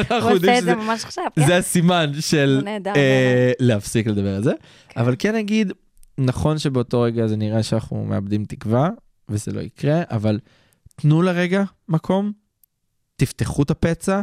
[0.09, 1.45] הוא עושה את זה ממש עכשיו, כן?
[1.45, 2.63] זה הסימן של
[2.95, 4.53] אה, להפסיק לדבר על זה.
[4.89, 4.99] כן.
[4.99, 5.71] אבל כן נגיד,
[6.17, 8.89] נכון שבאותו רגע זה נראה שאנחנו מאבדים תקווה,
[9.29, 10.39] וזה לא יקרה, אבל
[10.95, 12.42] תנו לרגע מקום,
[13.15, 14.21] תפתחו את הפצע,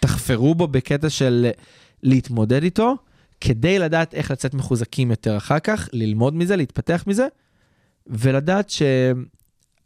[0.00, 1.50] תחפרו בו בקטע של
[2.02, 2.96] להתמודד איתו,
[3.40, 7.26] כדי לדעת איך לצאת מחוזקים יותר אחר כך, ללמוד מזה, להתפתח מזה,
[8.06, 8.70] ולדעת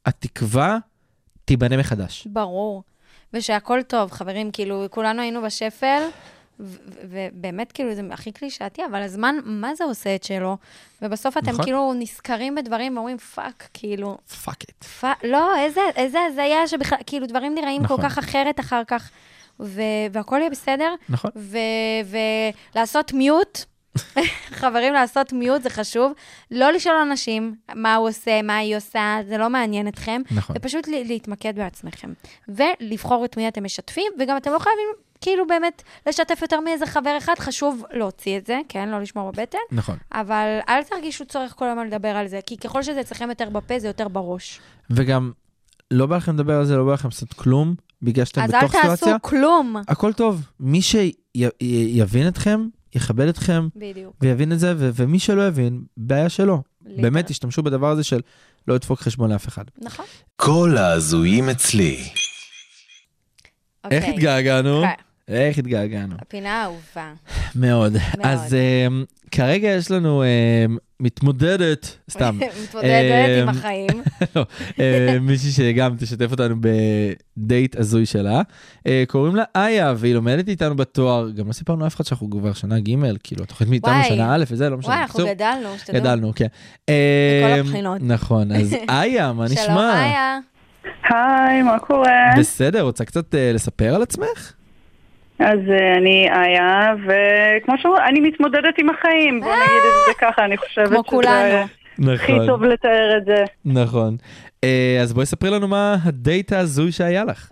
[0.05, 0.79] שהתקווה
[1.45, 2.27] תיבנה מחדש.
[2.27, 2.83] ברור.
[3.33, 6.03] ושהכול טוב, חברים, כאילו, כולנו היינו בשפל,
[6.61, 10.57] ובאמת, כאילו, זה הכי קלישאתי, אבל הזמן, מה זה עושה את שלו?
[11.03, 11.65] ובסוף אתם נכון.
[11.65, 14.85] כאילו נזכרים בדברים ואומרים, fuck, כאילו, fuck it.
[14.85, 17.97] fuck, לא, איזה, איזה הזיה שבכלל, כאילו, דברים נראים נכון.
[17.97, 19.11] כל כך אחרת אחר כך,
[19.61, 19.81] ו-
[20.13, 21.31] והכול יהיה בסדר, נכון?
[21.37, 22.19] ו-
[22.75, 23.59] ולעשות מיוט.
[24.61, 26.13] חברים, לעשות מיוט זה חשוב.
[26.51, 30.23] לא לשאול אנשים מה הוא עושה, מה היא עושה, זה לא מעניין אתכם.
[30.31, 30.57] נכון.
[30.59, 32.13] ופשוט להתמקד בעצמכם.
[32.49, 34.87] ולבחור את מי אתם משתפים, וגם אתם לא חייבים
[35.25, 38.89] כאילו באמת לשתף יותר מאיזה חבר אחד, חשוב להוציא את זה, כן?
[38.89, 39.97] לא לשמור בבטן, נכון.
[40.13, 43.79] אבל אל תרגישו צורך כל הזמן לדבר על זה, כי ככל שזה אצלכם יותר בפה,
[43.79, 44.61] זה יותר בראש.
[44.91, 45.33] וגם,
[45.91, 48.59] לא בא לכם לדבר על זה, לא בא לכם לעשות כלום, בגלל שאתם אז אל
[48.59, 49.19] בתוך תעשו סיטואציה.
[49.19, 49.77] כלום.
[49.89, 50.43] הכל טוב.
[50.61, 54.17] מי שיבין אתכם, יכבד אתכם, בדיוק.
[54.21, 56.63] ויבין את זה, ו- ומי שלא יבין, בעיה שלו.
[56.83, 57.03] ליטרלי.
[57.03, 58.21] באמת, תשתמשו בדבר הזה של
[58.69, 59.65] לא לדפוק חשבון לאף אחד.
[59.79, 60.05] נכון.
[60.37, 61.97] כל ההזויים אצלי.
[63.91, 64.15] איך אוקיי.
[64.15, 64.83] התגעגענו?
[64.83, 65.14] כן.
[65.29, 66.15] איך התגעגענו?
[66.21, 67.13] הפינה האהובה.
[67.55, 67.97] מאוד.
[68.23, 72.39] אז um, כרגע יש לנו um, מתמודדת, סתם.
[72.63, 74.03] מתמודדת עם אמ, החיים.
[74.37, 74.45] לא,
[75.21, 76.55] מישהי שגם תשתף אותנו
[77.37, 78.43] בדייט הזוי שלה.
[78.87, 81.31] אה, קוראים לה איה, והיא לומדת איתנו בתואר.
[81.31, 84.05] גם לא סיפרנו אף אחד שאנחנו כבר שנה ג', כאילו, התוכנית מאיתנו.
[84.09, 84.93] שנה א' וזה, לא משנה.
[84.93, 86.01] וואי, אנחנו גדלנו, שתדעו.
[86.01, 86.47] גדלנו, כן.
[86.89, 87.99] אה, הבחינות.
[88.01, 90.05] נכון, אז איה, מה שלום, נשמע?
[90.05, 90.39] איה.
[91.09, 92.35] היי, מה קורה?
[92.39, 94.53] בסדר, רוצה קצת אה, לספר על עצמך?
[95.39, 100.45] אז אה, אני איה, וכמו שאומרים, אני מתמודדת עם החיים, בוא נגיד את זה ככה,
[100.45, 101.65] אני חושבת כמו שזה כולנו.
[102.15, 103.45] הכי נכון, טוב לתאר את זה.
[103.65, 104.17] נכון.
[104.65, 107.51] אה, אז בואי ספרי לנו מה הדייט ההזוי שהיה לך.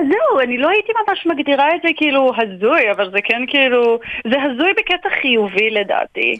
[0.00, 3.98] זהו, אני לא הייתי ממש מגדירה את זה כאילו הזוי, אבל זה כן כאילו,
[4.30, 6.38] זה הזוי בקטע חיובי לדעתי.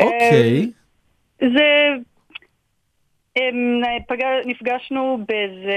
[0.00, 0.70] אוקיי.
[1.42, 1.94] אה, זה...
[4.08, 5.76] פגע, נפגשנו באיזה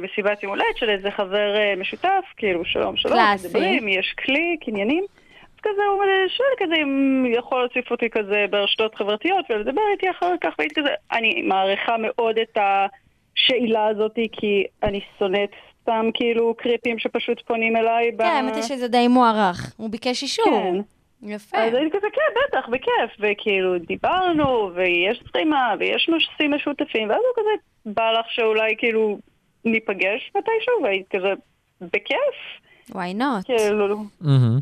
[0.00, 3.18] מסיבת יום הולדת של איזה חבר אה, משותף, כאילו שלום שלום.
[3.44, 5.04] מדברים, יש קליק, עניינים.
[5.42, 10.34] אז כזה הוא שואל כזה אם יכול להוסיף אותי כזה ברשתות חברתיות ולדבר איתי אחר
[10.40, 15.50] כך, והייתי כזה, אני מעריכה מאוד את השאלה הזאת, כי אני שונאת
[15.82, 18.10] סתם כאילו קריפים שפשוט פונים אליי.
[18.18, 19.74] כן, האמת היא שזה די מוערך.
[19.76, 20.44] הוא ביקש אישור.
[20.46, 20.80] כן.
[21.22, 21.58] יפה.
[21.58, 27.42] אז הייתי כזה, כן, בטח, בכיף, וכאילו דיברנו, ויש סטרימה, ויש נושאים משותפים, ואז הוא
[27.42, 27.50] כזה,
[27.94, 29.18] בא לך שאולי כאילו
[29.64, 31.32] ניפגש מתישהו, והייתי כזה,
[31.80, 33.44] בכיף, why not?
[33.44, 34.58] כאילו, מהמם.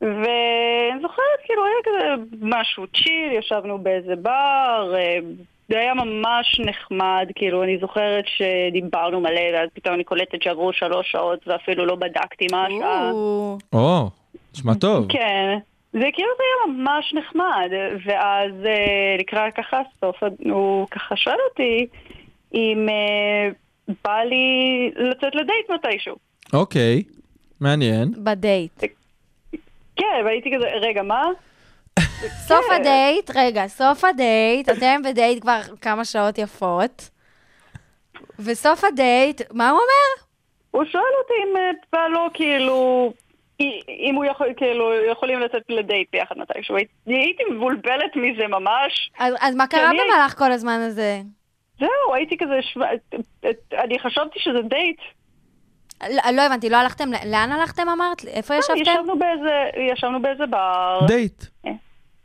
[0.00, 5.18] ואני זוכרת, כאילו, היה כזה משהו צ'יל, ישבנו באיזה בר, אה,
[5.68, 11.10] זה היה ממש נחמד, כאילו, אני זוכרת שדיברנו מלא, ואז פתאום אני קולטת שעברו שלוש
[11.10, 13.10] שעות, ואפילו לא בדקתי מה השעה.
[13.72, 14.08] או,
[14.54, 15.06] נשמע טוב.
[15.08, 15.58] כן,
[15.92, 17.70] זה כאילו זה היה ממש נחמד,
[18.06, 21.86] ואז אה, לקראת ככה סוף, הוא ככה שואל אותי
[22.54, 23.50] אם אה,
[24.04, 24.46] בא לי
[24.96, 26.16] לצאת לדייט מתישהו.
[26.52, 27.02] אוקיי,
[27.60, 28.08] מעניין.
[28.24, 28.84] בדייט.
[29.96, 31.24] כן, והייתי כזה, רגע, מה?
[32.46, 32.74] סוף כן.
[32.74, 37.10] הדייט, רגע, סוף הדייט, אתם בדייט כבר כמה שעות יפות.
[38.38, 40.24] וסוף הדייט, מה הוא אומר?
[40.70, 43.27] הוא שואל אותי אם אה, בא לו כאילו, אי-
[43.88, 46.76] אם הוא יכול, כאילו, יכולים לצאת לדייט ביחד מתישהו.
[46.76, 49.10] הייתי- הייתי מבולבלת מזה ממש.
[49.18, 51.20] אז, אז מה קרה אני- במהלך כל הזמן הזה?
[51.78, 52.80] זהו, הייתי כזה, שו-
[53.84, 54.96] אני חשבתי שזה דייט.
[56.10, 58.24] לא, לא הבנתי, לא הלכתם, לאן הלכתם אמרת?
[58.24, 58.80] איפה ישבתם?
[58.80, 60.98] ישבנו באיזה, ישבנו באיזה בר.
[61.06, 61.44] דייט.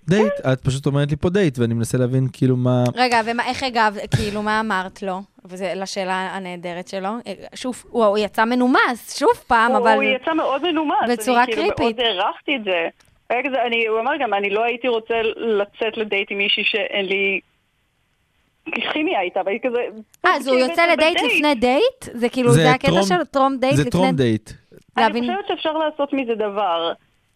[0.07, 2.83] דייט, את פשוט אומרת לי פה דייט, ואני מנסה להבין כאילו מה...
[2.95, 5.21] רגע, ואיך הגב, כאילו, מה אמרת לו?
[5.45, 7.09] וזה לשאלה הנהדרת שלו.
[7.55, 9.95] שוב, הוא, הוא יצא מנומס, שוב פעם, הוא, אבל...
[9.95, 10.95] הוא יצא מאוד מנומס.
[11.09, 11.97] בצורה אני כאילו creepy-ת.
[11.97, 12.87] מאוד הערכתי את זה.
[13.67, 17.39] אני, הוא אמר גם, אני לא הייתי רוצה לצאת לדייט עם מישהי שאין לי
[18.93, 19.77] כימיה איתה, והייתי כזה...
[20.25, 21.33] אה, אז הוא כאילו, יוצא זה לדייט בדייט.
[21.35, 22.03] לפני דייט?
[22.13, 23.91] זה כאילו, זה זה הקטע טרום- של טרום דייט זה לפני...
[23.91, 24.49] טרום דייט.
[24.97, 26.91] אני חושבת שאפשר לעשות מזה דבר.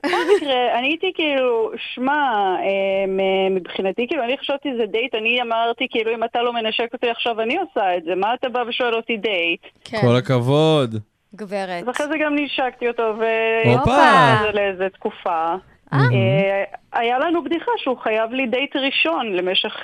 [0.08, 3.06] בכל מקרה, אני הייתי כאילו, שמע, אה,
[3.52, 7.42] מבחינתי, כאילו, אני חשבתי זה דייט, אני אמרתי, כאילו, אם אתה לא מנשק אותי עכשיו,
[7.42, 9.62] אני עושה את זה, מה אתה בא ושואל אותי דייט?
[9.84, 10.96] כן, כל הכבוד.
[11.36, 11.84] גברת.
[11.84, 13.22] אז אחרי זה גם נשקתי אותו, הופה.
[13.66, 15.56] ויצא זה לאיזה תקופה.
[15.94, 16.00] אה.
[16.00, 19.76] אה, היה לנו בדיחה שהוא חייב לי דייט ראשון למשך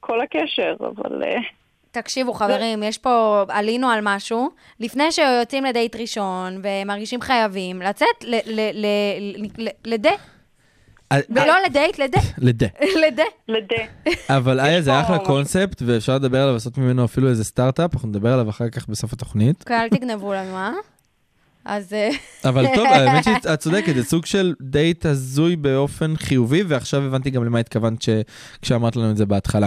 [0.00, 1.22] כל הקשר, אבל...
[1.96, 4.50] אה, תקשיבו, חברים, יש פה, עלינו על משהו.
[4.80, 8.24] לפני שיוצאים לדייט ראשון ומרגישים חייבים, לצאת
[9.84, 10.20] לדייט,
[11.12, 12.72] אה, ולא לדייט, לדייט, לדייט.
[12.98, 13.32] לדייט.
[13.48, 13.68] לד...
[14.28, 15.18] אבל איה זה אחלה.
[15.18, 19.12] קונספט, ואפשר לדבר עליו, לעשות ממנו אפילו איזה סטארט-אפ, אנחנו נדבר עליו אחר כך בסוף
[19.12, 19.60] התוכנית.
[19.60, 20.72] אוקיי, אל תגנבו לנו, אה?
[21.64, 22.10] אז אה,
[22.44, 27.44] אבל טוב, האמת שאת צודקת, זה סוג של דייט הזוי באופן חיובי, ועכשיו הבנתי גם
[27.44, 28.04] למה התכוונת
[28.62, 29.66] כשאמרת לנו את זה בהתחלה.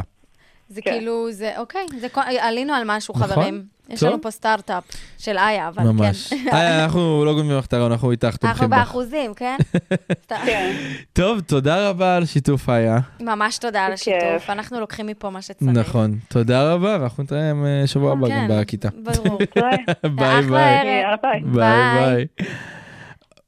[0.69, 0.91] זה כן.
[0.91, 2.07] כאילו, זה, אוקיי, זה,
[2.39, 3.27] עלינו על משהו, נכון.
[3.27, 3.73] חברים.
[3.89, 4.09] יש טוב.
[4.09, 4.83] לנו פה סטארט-אפ
[5.17, 6.33] של איה, אבל ממש.
[6.33, 6.55] כן.
[6.55, 8.77] איה, אנחנו לא גונבים לך את הרעיון, אנחנו איתך אנחנו תומכים בך.
[8.77, 9.57] באחוזים, כן?
[10.45, 10.75] כן.
[11.13, 12.99] טוב, תודה רבה על שיתוף איה.
[13.19, 13.93] ממש תודה על.
[13.93, 15.71] השיתוף, אנחנו לוקחים מפה מה שצריך.
[15.73, 16.19] נכון.
[16.27, 18.89] תודה רבה, ואנחנו נתראה אה, שבוע הבא כן, גם בכיתה.
[19.03, 19.37] ברור.
[20.17, 21.09] ביי אחלה ביי.
[21.21, 21.41] ביי.
[21.41, 22.05] ביי ביי.
[22.05, 22.45] ביי.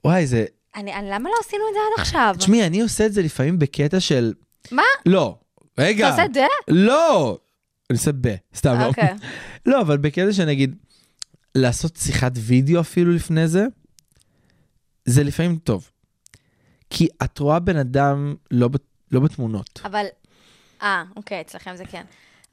[0.05, 0.45] וואי, זה...
[0.75, 2.35] אני, אני, למה לא עשינו את זה עד עכשיו?
[2.37, 4.33] תשמעי, אני עושה את זה לפעמים בקטע של...
[4.71, 4.83] מה?
[5.05, 5.35] לא.
[5.77, 6.07] רגע.
[6.07, 6.45] אתה עושה זה?
[6.67, 7.37] לא!
[7.89, 8.85] אני עושה ב, סתם לא.
[8.85, 9.13] אוקיי.
[9.65, 10.75] לא, אבל בקטע שנגיד,
[11.55, 13.65] לעשות שיחת וידאו אפילו לפני זה,
[15.05, 15.89] זה לפעמים טוב.
[16.89, 18.69] כי את רואה בן אדם לא,
[19.11, 19.81] לא בתמונות.
[19.85, 20.05] אבל...
[20.81, 22.03] אה, אוקיי, אצלכם זה כן.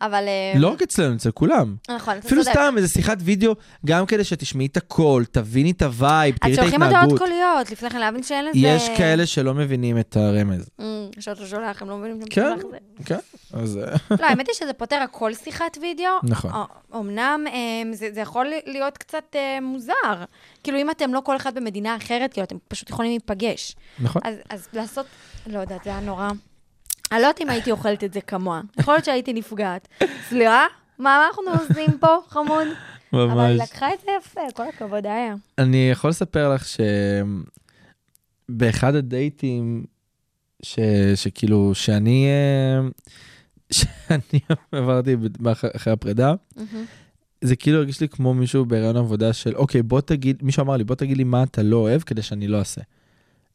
[0.03, 0.25] אבל...
[0.29, 1.77] אה, לא רק אצלנו, אצל כולם.
[1.91, 2.55] נכון, אתה אפילו צודק.
[2.55, 3.55] סתם איזה שיחת וידאו,
[3.87, 7.19] גם כדי שתשמעי את הקול, תביני את ה vibe, תראי את שולחים הודעות ההתנהגות.
[7.19, 8.59] קוליות לפני כן, להבין שאין לזה...
[8.59, 10.69] יש כאלה שלא מבינים את הרמז.
[10.81, 10.85] אמ,
[11.21, 13.05] שאתה שולח, הם לא מבינים שאתה כן, שולח את זה.
[13.05, 13.19] כן,
[13.53, 13.79] אז...
[13.79, 16.13] אה, לא, האמת היא שזה פותר הכל שיחת וידאו.
[16.23, 16.51] נכון.
[16.95, 20.25] אמנם אמ, זה, זה יכול להיות קצת אה, מוזר.
[20.65, 23.77] כאילו, אם אתם לא כל אחד במדינה אחרת, כאילו, אתם פשוט יכולים להיפגש.
[23.99, 24.23] נכון.
[24.25, 25.07] אז, אז לעשות,
[25.47, 26.31] לא יודעת, זה היה נורא.
[27.13, 28.61] אני לא יודעת אם הייתי אוכלת את זה כמוה.
[28.79, 29.89] יכול להיות שהייתי נפגעת.
[30.29, 30.67] סליחה?
[30.99, 32.67] מה אנחנו עושים פה, חמוד?
[33.13, 33.61] אבל היא ממש.
[33.61, 35.35] לקחה את זה יפה, כל הכבוד, היה.
[35.59, 36.65] אני יכול לספר לך
[38.49, 39.85] שבאחד הדייטים,
[40.63, 40.79] ש...
[41.15, 42.81] שכאילו, שאני, אה,
[43.77, 44.41] שאני
[44.73, 45.17] עברתי
[45.77, 46.35] אחרי הפרידה,
[47.45, 50.85] זה כאילו הרגיש לי כמו מישהו בהיריון עבודה של, אוקיי, בוא תגיד, מישהו אמר לי,
[50.85, 52.81] בוא תגיד לי מה אתה לא אוהב כדי שאני לא אעשה.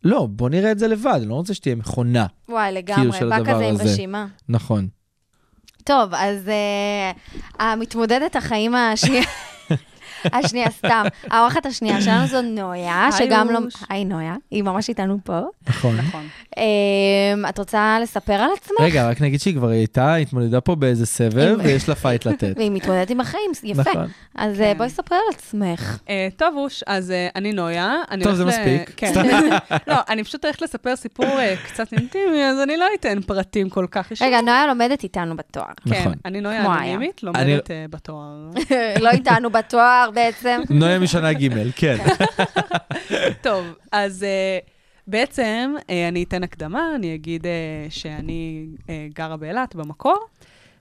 [0.07, 2.25] לא, בוא נראה את זה לבד, אני לא רוצה שתהיה מכונה.
[2.49, 3.83] וואי, לגמרי, של בא כזה עם הזה.
[3.83, 4.27] רשימה.
[4.49, 4.87] נכון.
[5.83, 7.17] טוב, אז אה,
[7.59, 9.23] המתמודדת החיים השנייה,
[10.25, 13.59] השנייה, סתם, האורחת השנייה שלנו זו נויה, שגם לא...
[13.89, 15.39] היי נויה, היא ממש איתנו פה.
[15.67, 15.97] נכון.
[15.97, 16.27] נכון.
[16.55, 18.77] אמ, את רוצה לספר על עצמך?
[18.79, 22.53] רגע, רק נגיד שהיא כבר הייתה, התמודדה פה באיזה סבב, ויש לה fight לתת.
[22.55, 23.81] והיא מתמודדת עם החיים, יפה.
[23.81, 24.07] נכון.
[24.35, 24.77] אז אה, כן.
[24.77, 25.97] בואי ספרי על עצמך.
[26.09, 27.95] אה, טוב, אוש, אז אה, אני נויה.
[28.23, 28.91] טוב, זה מספיק.
[28.97, 29.13] כן.
[29.87, 34.11] לא, אני פשוט הולכת לספר סיפור קצת אינטימי, אז אני לא אתן פרטים כל כך
[34.11, 34.33] אישיים.
[34.33, 35.65] רגע, נויה לומדת איתנו בתואר.
[35.89, 36.13] כן, נכון.
[36.25, 36.65] אני נויה.
[36.65, 38.49] אנונימית, לומדת בתואר.
[39.03, 40.61] לא איתנו בתואר בעצם.
[40.79, 41.97] נויה משנה ג', כן.
[43.43, 44.57] טוב, אז אה,
[45.07, 47.51] בעצם אה, אני אתן הקדמה, אני אגיד אה,
[47.89, 48.65] שאני
[49.13, 50.17] גרה באילת במקור,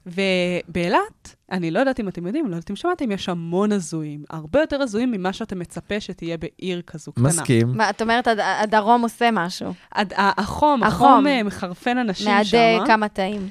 [0.07, 4.61] ובאילת, אני לא יודעת אם אתם יודעים, לא יודעת אם שמעתם, יש המון הזויים, הרבה
[4.61, 7.29] יותר הזויים ממה שאתה מצפה שתהיה בעיר כזו קטנה.
[7.29, 7.73] מסכים.
[7.75, 9.73] מה, את אומרת, הד- הדרום עושה משהו.
[9.93, 11.27] הד- החום, החום.
[11.27, 12.57] החום מחרפן אנשים מעד שם.
[12.57, 13.49] אה, כמה תאים.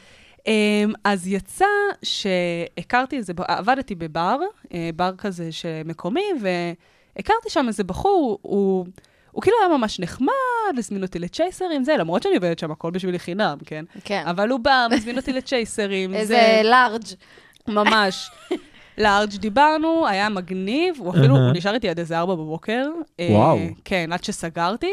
[0.48, 1.66] אמ, אז יצא
[2.04, 4.38] שהכרתי איזה, עבדתי בבר,
[4.74, 8.86] אה, בר כזה שמקומי, והכרתי שם איזה בחור, הוא,
[9.32, 10.32] הוא כאילו היה ממש נחמד,
[10.78, 13.86] הזמין אותי לצ'ייסרים, זה, למרות שאני עובדת שם הכל בשבילי חינם, כן?
[14.04, 14.24] כן.
[14.26, 17.04] אבל הוא בא, מזמין אותי לצ'ייסרים, איזה זה לארג'.
[17.68, 18.30] ממש.
[18.98, 22.88] לארג' דיברנו, היה מגניב, הוא אפילו, הוא נשאר איתי עד איזה ארבע בבוקר.
[23.20, 23.58] אה, וואו.
[23.86, 24.92] כן, עד שסגרתי.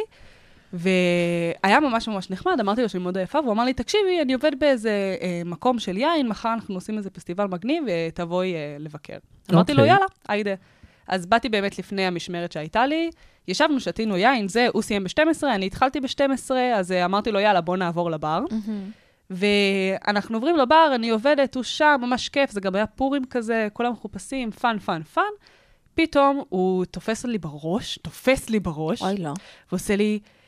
[0.72, 4.52] והיה ממש ממש נחמד, אמרתי לו שאני מאוד עייפה, והוא אמר לי, תקשיבי, אני עובד
[4.58, 9.16] באיזה אה, מקום של יין, מחר אנחנו עושים איזה פסטיבל מגניב, ותבואי אה, לבקר.
[9.52, 9.94] אמרתי לו, אוקיי.
[9.94, 10.54] יאללה, היידה.
[11.08, 13.10] אז באתי באמת לפני המשמרת שהייתה לי,
[13.48, 17.60] ישבנו, שתינו יין, זה, הוא סיים ב-12, אני התחלתי ב-12, אז אה, אמרתי לו, יאללה,
[17.60, 18.44] בוא נעבור לבר.
[19.30, 23.92] ואנחנו עוברים לבר, אני עובדת, הוא שם, ממש כיף, זה גם היה פורים כזה, כולם
[23.92, 25.22] מחופשים, fun, fun, fun.
[25.94, 29.32] פתאום הוא תופס לי בראש, תופס לי בראש, אוי, לא.
[29.70, 30.41] ועושה לי, אה,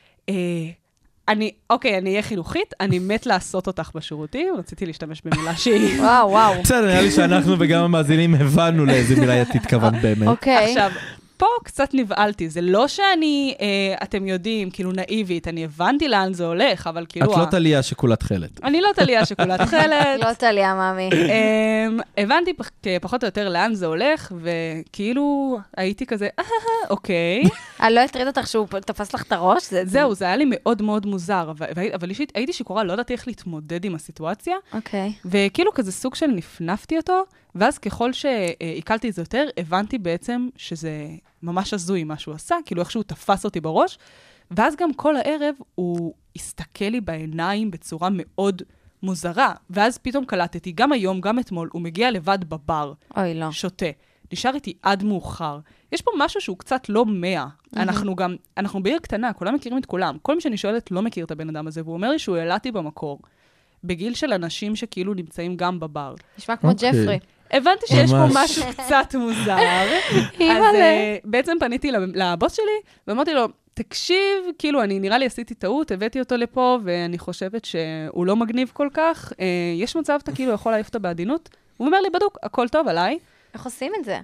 [1.27, 5.99] אני, אוקיי, אני אהיה חינוכית, אני מת לעשות אותך בשירותים, רציתי להשתמש במילה שהיא...
[6.01, 6.61] וואו, וואו.
[6.63, 10.27] בסדר, נראה לי שאנחנו וגם המאזינים הבנו לאיזה מילה את התכוונת באמת.
[10.27, 10.69] אוקיי.
[10.69, 10.91] עכשיו,
[11.37, 13.65] פה קצת נבהלתי, זה לא שאני, אה,
[14.03, 17.33] אתם יודעים, כאילו נאיבית, אני הבנתי לאן זה הולך, אבל כאילו...
[17.33, 18.63] את לא טליה שכולה תכלת.
[18.63, 20.19] אני לא טליה שכולה תכלת.
[20.21, 21.09] לא טליה, מאמי.
[21.13, 22.69] אמ, הבנתי פח-
[23.01, 26.43] פחות או יותר לאן זה הולך, וכאילו הייתי כזה, "אה,
[26.89, 27.43] אוקיי.
[27.81, 29.69] אני לא אטריד אותך שהוא תפס לך את הראש?
[29.69, 33.13] זה- זהו, זה היה לי מאוד מאוד מוזר, אבל- אבל אישית הייתי שיכורה, לא ידעתי
[33.13, 35.13] איך להתמודד עם הסיטואציה, אוקיי.
[35.25, 37.23] וכאילו כזה סוג של נפנפתי אותו,
[37.55, 41.07] ואז ככל שעיכלתי את זה יותר, הבנתי בעצם שזה
[41.43, 43.97] ממש הזוי מה שהוא עשה, כאילו איך שהוא תפס אותי בראש,
[44.51, 48.61] ואז גם כל הערב הוא הסתכל לי בעיניים בצורה מאוד
[49.03, 53.51] מוזרה, ואז פתאום קלטתי, גם היום, גם אתמול, הוא מגיע לבד בבר, אוי, לא.
[53.51, 53.85] שותה,
[54.33, 55.59] נשאר איתי עד מאוחר.
[55.91, 57.47] יש פה משהו שהוא קצת לא מאה.
[57.77, 60.17] אנחנו גם, אנחנו בעיר קטנה, כולם מכירים את כולם.
[60.21, 62.71] כל מי שאני שואלת לא מכיר את הבן אדם הזה, והוא אומר לי שהוא העלתי
[62.71, 63.19] במקור.
[63.83, 66.15] בגיל של אנשים שכאילו נמצאים גם בבר.
[66.37, 66.91] נשמע כמו אוקיי.
[66.91, 67.19] ג'פרי.
[67.57, 68.25] הבנתי שיש פה.
[68.33, 69.57] משהו קצת מוזר.
[70.39, 70.77] אז uh,
[71.23, 72.65] בעצם פניתי לב- לבוס שלי,
[73.07, 74.17] ואמרתי לו, תקשיב,
[74.59, 78.87] כאילו, אני נראה לי עשיתי טעות, הבאתי אותו לפה, ואני חושבת שהוא לא מגניב כל
[78.93, 79.31] כך.
[79.31, 79.35] אה,
[79.75, 81.49] יש מצב, אתה כאילו יכול להעיף אותו בעדינות?
[81.77, 83.17] הוא אומר לי, בדוק, הכל טוב עליי.
[83.53, 84.19] איך עושים את זה?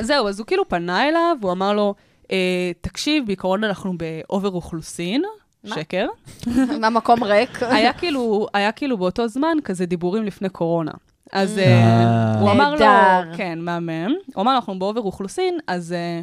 [0.00, 1.94] זהו, אז הוא כאילו פנה אליו, הוא אמר לו,
[2.32, 2.36] אה,
[2.80, 5.22] תקשיב, בעיקרון אנחנו ב over אוכלוסין,
[5.64, 5.74] מה?
[5.74, 6.06] שקר.
[6.84, 7.62] המקום ריק.
[7.76, 10.92] היה כאילו, היה כאילו באותו זמן כזה דיבורים לפני קורונה.
[11.32, 11.58] אז.
[11.58, 12.40] אה, אה.
[12.40, 13.36] הוא אמר לו.
[13.36, 14.14] כן, מהמם.
[14.34, 16.20] הוא אמר, אנחנו ב over אוכלוסין, אז אה,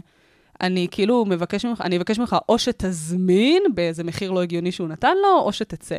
[0.62, 5.16] אני כאילו מבקש ממך, אני אבקש ממך או שתזמין באיזה מחיר לא הגיוני שהוא נתן
[5.22, 5.98] לו, או שתצא.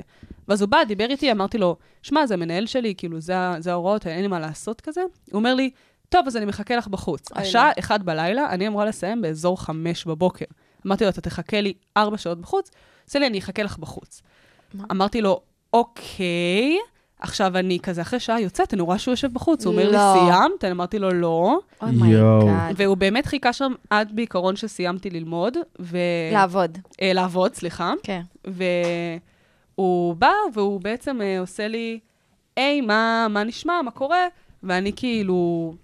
[0.48, 3.36] ואז הוא בא, דיבר איתי, אמרתי לו, שמע, זה המנהל שלי, כאילו, זה,
[3.66, 5.00] ההוראות, אין לי מה לעשות כזה.
[5.00, 5.70] הוא אומר לי,
[6.08, 7.32] טוב, אז אני מחכה לך בחוץ.
[7.32, 7.72] אוי, השעה לא.
[7.78, 10.44] אחת בלילה, אני אמורה לסיים באזור חמש בבוקר.
[10.86, 12.70] אמרתי לו, אתה תחכה לי ארבע שעות בחוץ?
[13.06, 14.22] עושה לי, אני אחכה לך בחוץ.
[14.90, 15.40] אמרתי לו,
[15.72, 16.76] אוקיי,
[17.26, 19.66] עכשיו אני כזה אחרי שעה יוצאת, אני רואה שהוא יושב בחוץ.
[19.66, 20.14] הוא אומר לי, לא.
[20.14, 20.64] סיימת?
[20.64, 21.58] אני אמרתי לו, לא.
[21.82, 22.06] יואו.
[22.10, 22.48] יואו.
[22.76, 25.98] והוא באמת חיכה שם עד בעיקרון שסיימתי ללמוד, ו...
[26.32, 26.78] לעבוד.
[27.02, 27.92] אה, לעבוד, סליחה.
[28.02, 28.20] כן.
[28.44, 31.98] והוא בא, והוא בעצם אה, עושה לי,
[32.56, 34.26] היי, מה, מה נשמע, מה קורה?
[34.62, 35.74] ואני כאילו,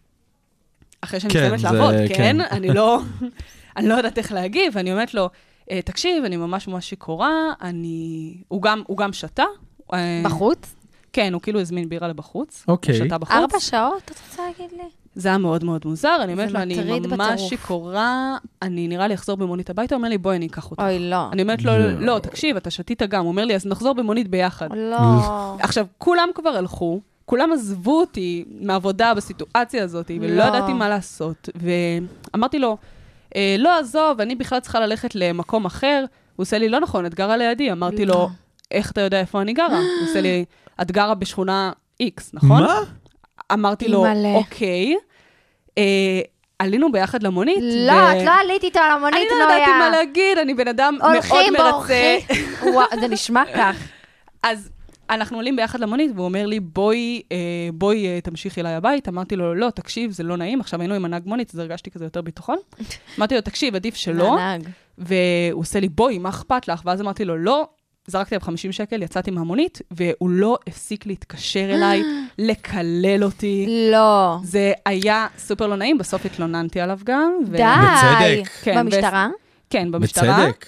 [1.01, 2.14] אחרי שאני כן, מסיימת לעבוד, כן.
[2.14, 3.01] כן, אני לא,
[3.76, 5.28] אני לא יודעת איך להגיב, ואני אומרת לו,
[5.70, 7.30] "אה, תקשיב, אני ממש ממש שיכורה,
[7.62, 8.34] אני...
[8.49, 9.45] הוא גם, הוא גם שתה.
[10.24, 10.74] בחוץ?
[11.13, 12.65] כן, הוא כאילו הזמין בירה לבחוץ.
[12.69, 12.99] אוקיי.
[12.99, 13.33] הוא שתה בחוץ.
[13.37, 14.89] ארבע שעות, את רוצה להגיד לי?
[15.15, 19.15] זה היה מאוד מאוד מוזר, אני אומרת לו, אני ממש בטירוף." שיכורה, אני נראה לי
[19.15, 20.83] אחזור במונית הביתה, הוא אומר לי, בואי, אני אקח אותך.
[20.83, 21.29] אוי, לא.
[21.33, 22.01] אני אומרת לו, לא.
[22.01, 23.21] לא, תקשיב, אתה שתית גם.
[23.23, 24.69] הוא אומר לי, אז נחזור במונית ביחד.
[24.77, 24.97] לא.
[25.67, 30.43] עכשיו, כולם כבר הלכו, כולם עזבו אותי מהעבודה בסיטואציה הזאת, ולא לא.
[30.43, 31.49] ידעתי מה לעשות.
[32.35, 32.77] ואמרתי לו,
[33.37, 36.05] "אה, לא, עזוב, אני בכלל צריכה ללכת למקום אחר.
[36.37, 37.73] הוא עושה לי, לא נכון, את גרה לידי.
[37.73, 38.15] אמרתי לא.
[38.15, 38.29] לו,
[38.73, 39.79] איך אתה יודע איפה אני גרה?
[39.79, 40.45] הוא עושה לי,
[40.83, 42.62] את גרה בשכונה X, נכון?
[42.62, 42.81] מה?
[43.53, 44.07] אמרתי לו.
[44.35, 44.97] אוקיי.
[45.79, 46.20] אה,
[46.59, 47.59] עלינו ביחד למונית.
[47.61, 49.49] לא, ו- את לא עלית איתו על המונית, אני נויה.
[49.49, 51.70] לא ידעתי מה להגיד, אני בן אדם מאוד הולכים מרצה.
[51.73, 52.20] בורחים.
[52.75, 53.77] וואו, זה נשמע כך.
[54.43, 54.70] אז
[55.11, 57.37] אנחנו עולים ביחד למונית, והוא אומר לי, בואי, אה,
[57.75, 59.09] בואי אה, תמשיכי אליי הבית.
[59.09, 60.61] אמרתי לו, לא, תקשיב, זה לא נעים.
[60.61, 62.59] עכשיו היינו עם הנהג מונית, אז הרגשתי כזה יותר ביטחון.
[63.18, 64.33] אמרתי לו, תקשיב, עדיף שלא.
[64.33, 64.68] הנהג.
[64.99, 66.83] והוא עושה לי, בואי, מה אכפת לך?
[66.85, 67.68] ואז אמרתי לו, לא.
[68.07, 72.03] זרקתי עליו 50 שקל, יצאתי מהמונית, והוא לא הפסיק להתקשר אליי,
[72.39, 73.67] לקלל אותי.
[73.93, 74.39] לא.
[74.45, 77.33] זה היה סופר לא נעים, בסוף התלוננתי עליו גם.
[77.49, 77.63] ו- די.
[77.63, 78.51] בצדק.
[78.63, 79.29] כן, במשטרה?
[79.71, 80.47] כן, במשטרה.
[80.47, 80.67] בצדק.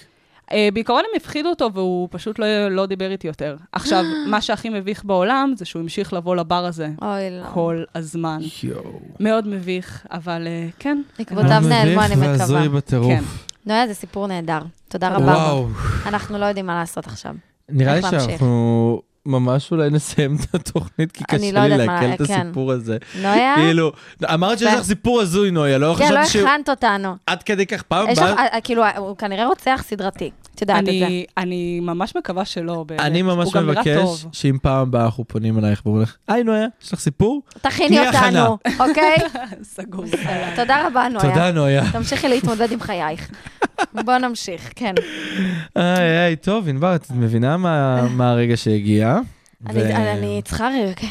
[0.51, 3.55] Uh, בעיקרון הם הפחידו אותו והוא פשוט לא, לא דיבר איתי יותר.
[3.71, 7.45] עכשיו, מה שהכי מביך בעולם זה שהוא המשיך לבוא לבר הזה אוי, לא.
[7.53, 8.39] כל הזמן.
[8.63, 8.99] יואו.
[9.19, 11.01] מאוד מביך, אבל uh, כן.
[11.19, 12.37] עקבותיו נעלמו, אני מביך מקווה.
[12.39, 13.13] והזוי בטירוף.
[13.13, 13.23] כן.
[13.65, 14.59] נויה, זה סיפור נהדר.
[14.87, 15.25] תודה רבה.
[15.25, 15.67] וואו.
[16.05, 17.35] אנחנו לא יודעים מה לעשות עכשיו.
[17.69, 18.01] נראה לי?
[18.01, 22.41] שאנחנו ממש אולי נסיים את התוכנית, כי קשה לא לי לעכל את כן.
[22.41, 22.97] הסיפור הזה.
[23.21, 23.53] נויה?
[23.55, 23.91] כאילו,
[24.33, 26.47] אמרת שיש ו- לך סיפור הזוי, נויה, לא כן, לא חשבתי שהוא...
[26.47, 27.15] הכנת אותנו.
[27.27, 28.33] עד כדי כך פעם הבאה...
[28.53, 30.31] אה, כאילו, הוא כנראה רוצח סדרתי.
[30.55, 31.07] את יודעת את זה.
[31.37, 32.99] אני, ממש מקווה שלא, באמת.
[32.99, 34.25] אני ממש מבקש.
[34.31, 37.41] שאם פעם הבאה אנחנו פונים אלייך ואומרים לך, היי נויה, יש לך סיפור?
[37.61, 38.07] תכיני.
[38.07, 39.15] אותנו, אוקיי?
[39.75, 40.05] סגור.
[40.55, 41.29] תודה רבה, נויה.
[41.29, 41.91] תודה נויה.
[41.91, 43.29] תמשיכי להתמודד עם חייך.
[44.05, 44.93] בוא נמשיך, כן.
[45.75, 49.17] היי היי, טוב, ענבר, את מבינה מה מה הרגע שהגיע?
[49.69, 51.07] אני ו- אני צריכה רגע.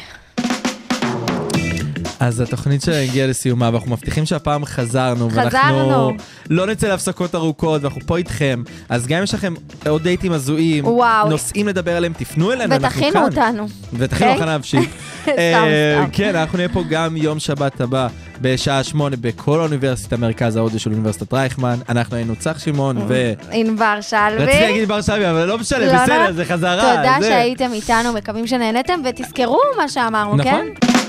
[2.21, 5.31] אז התוכנית שלה הגיעה לסיומה, ואנחנו מבטיחים שהפעם חזרנו.
[5.31, 5.47] חזרנו.
[5.47, 6.17] ואנחנו
[6.51, 8.63] לא נצא להפסקות ארוכות, ואנחנו פה איתכם.
[8.89, 9.55] אז גם אם יש לכם
[9.89, 11.29] עוד דייטים הזויים, וואו.
[11.29, 13.09] נושאים לדבר עליהם, תפנו אלינו, אנחנו כאן.
[13.09, 13.67] ותכינו אותנו.
[13.93, 14.43] ותכינו אוקיי?
[14.43, 14.91] הכנה נפשית.
[15.23, 16.11] סתם, אה, סתם.
[16.13, 18.09] כן, אנחנו נהיה פה גם יום שבת הבא,
[18.45, 21.79] בשעה שמונה, בכל האוניברסיטה, מרכז ההודי של אוניברסיטת רייכמן.
[21.89, 23.33] אנחנו היינו צח שמעון, ו...
[23.51, 24.37] ענבר שלוי.
[24.37, 26.33] רציתי להגיד בר שלוי, אבל לא משנה, לא, בסדר, לא.
[26.33, 26.97] זה חזרה.
[26.97, 30.45] תודה שהייתם איתנו, מקווים שנהנתם, ותזכרו מה שאמרנו, נכון.
[30.81, 31.04] כן?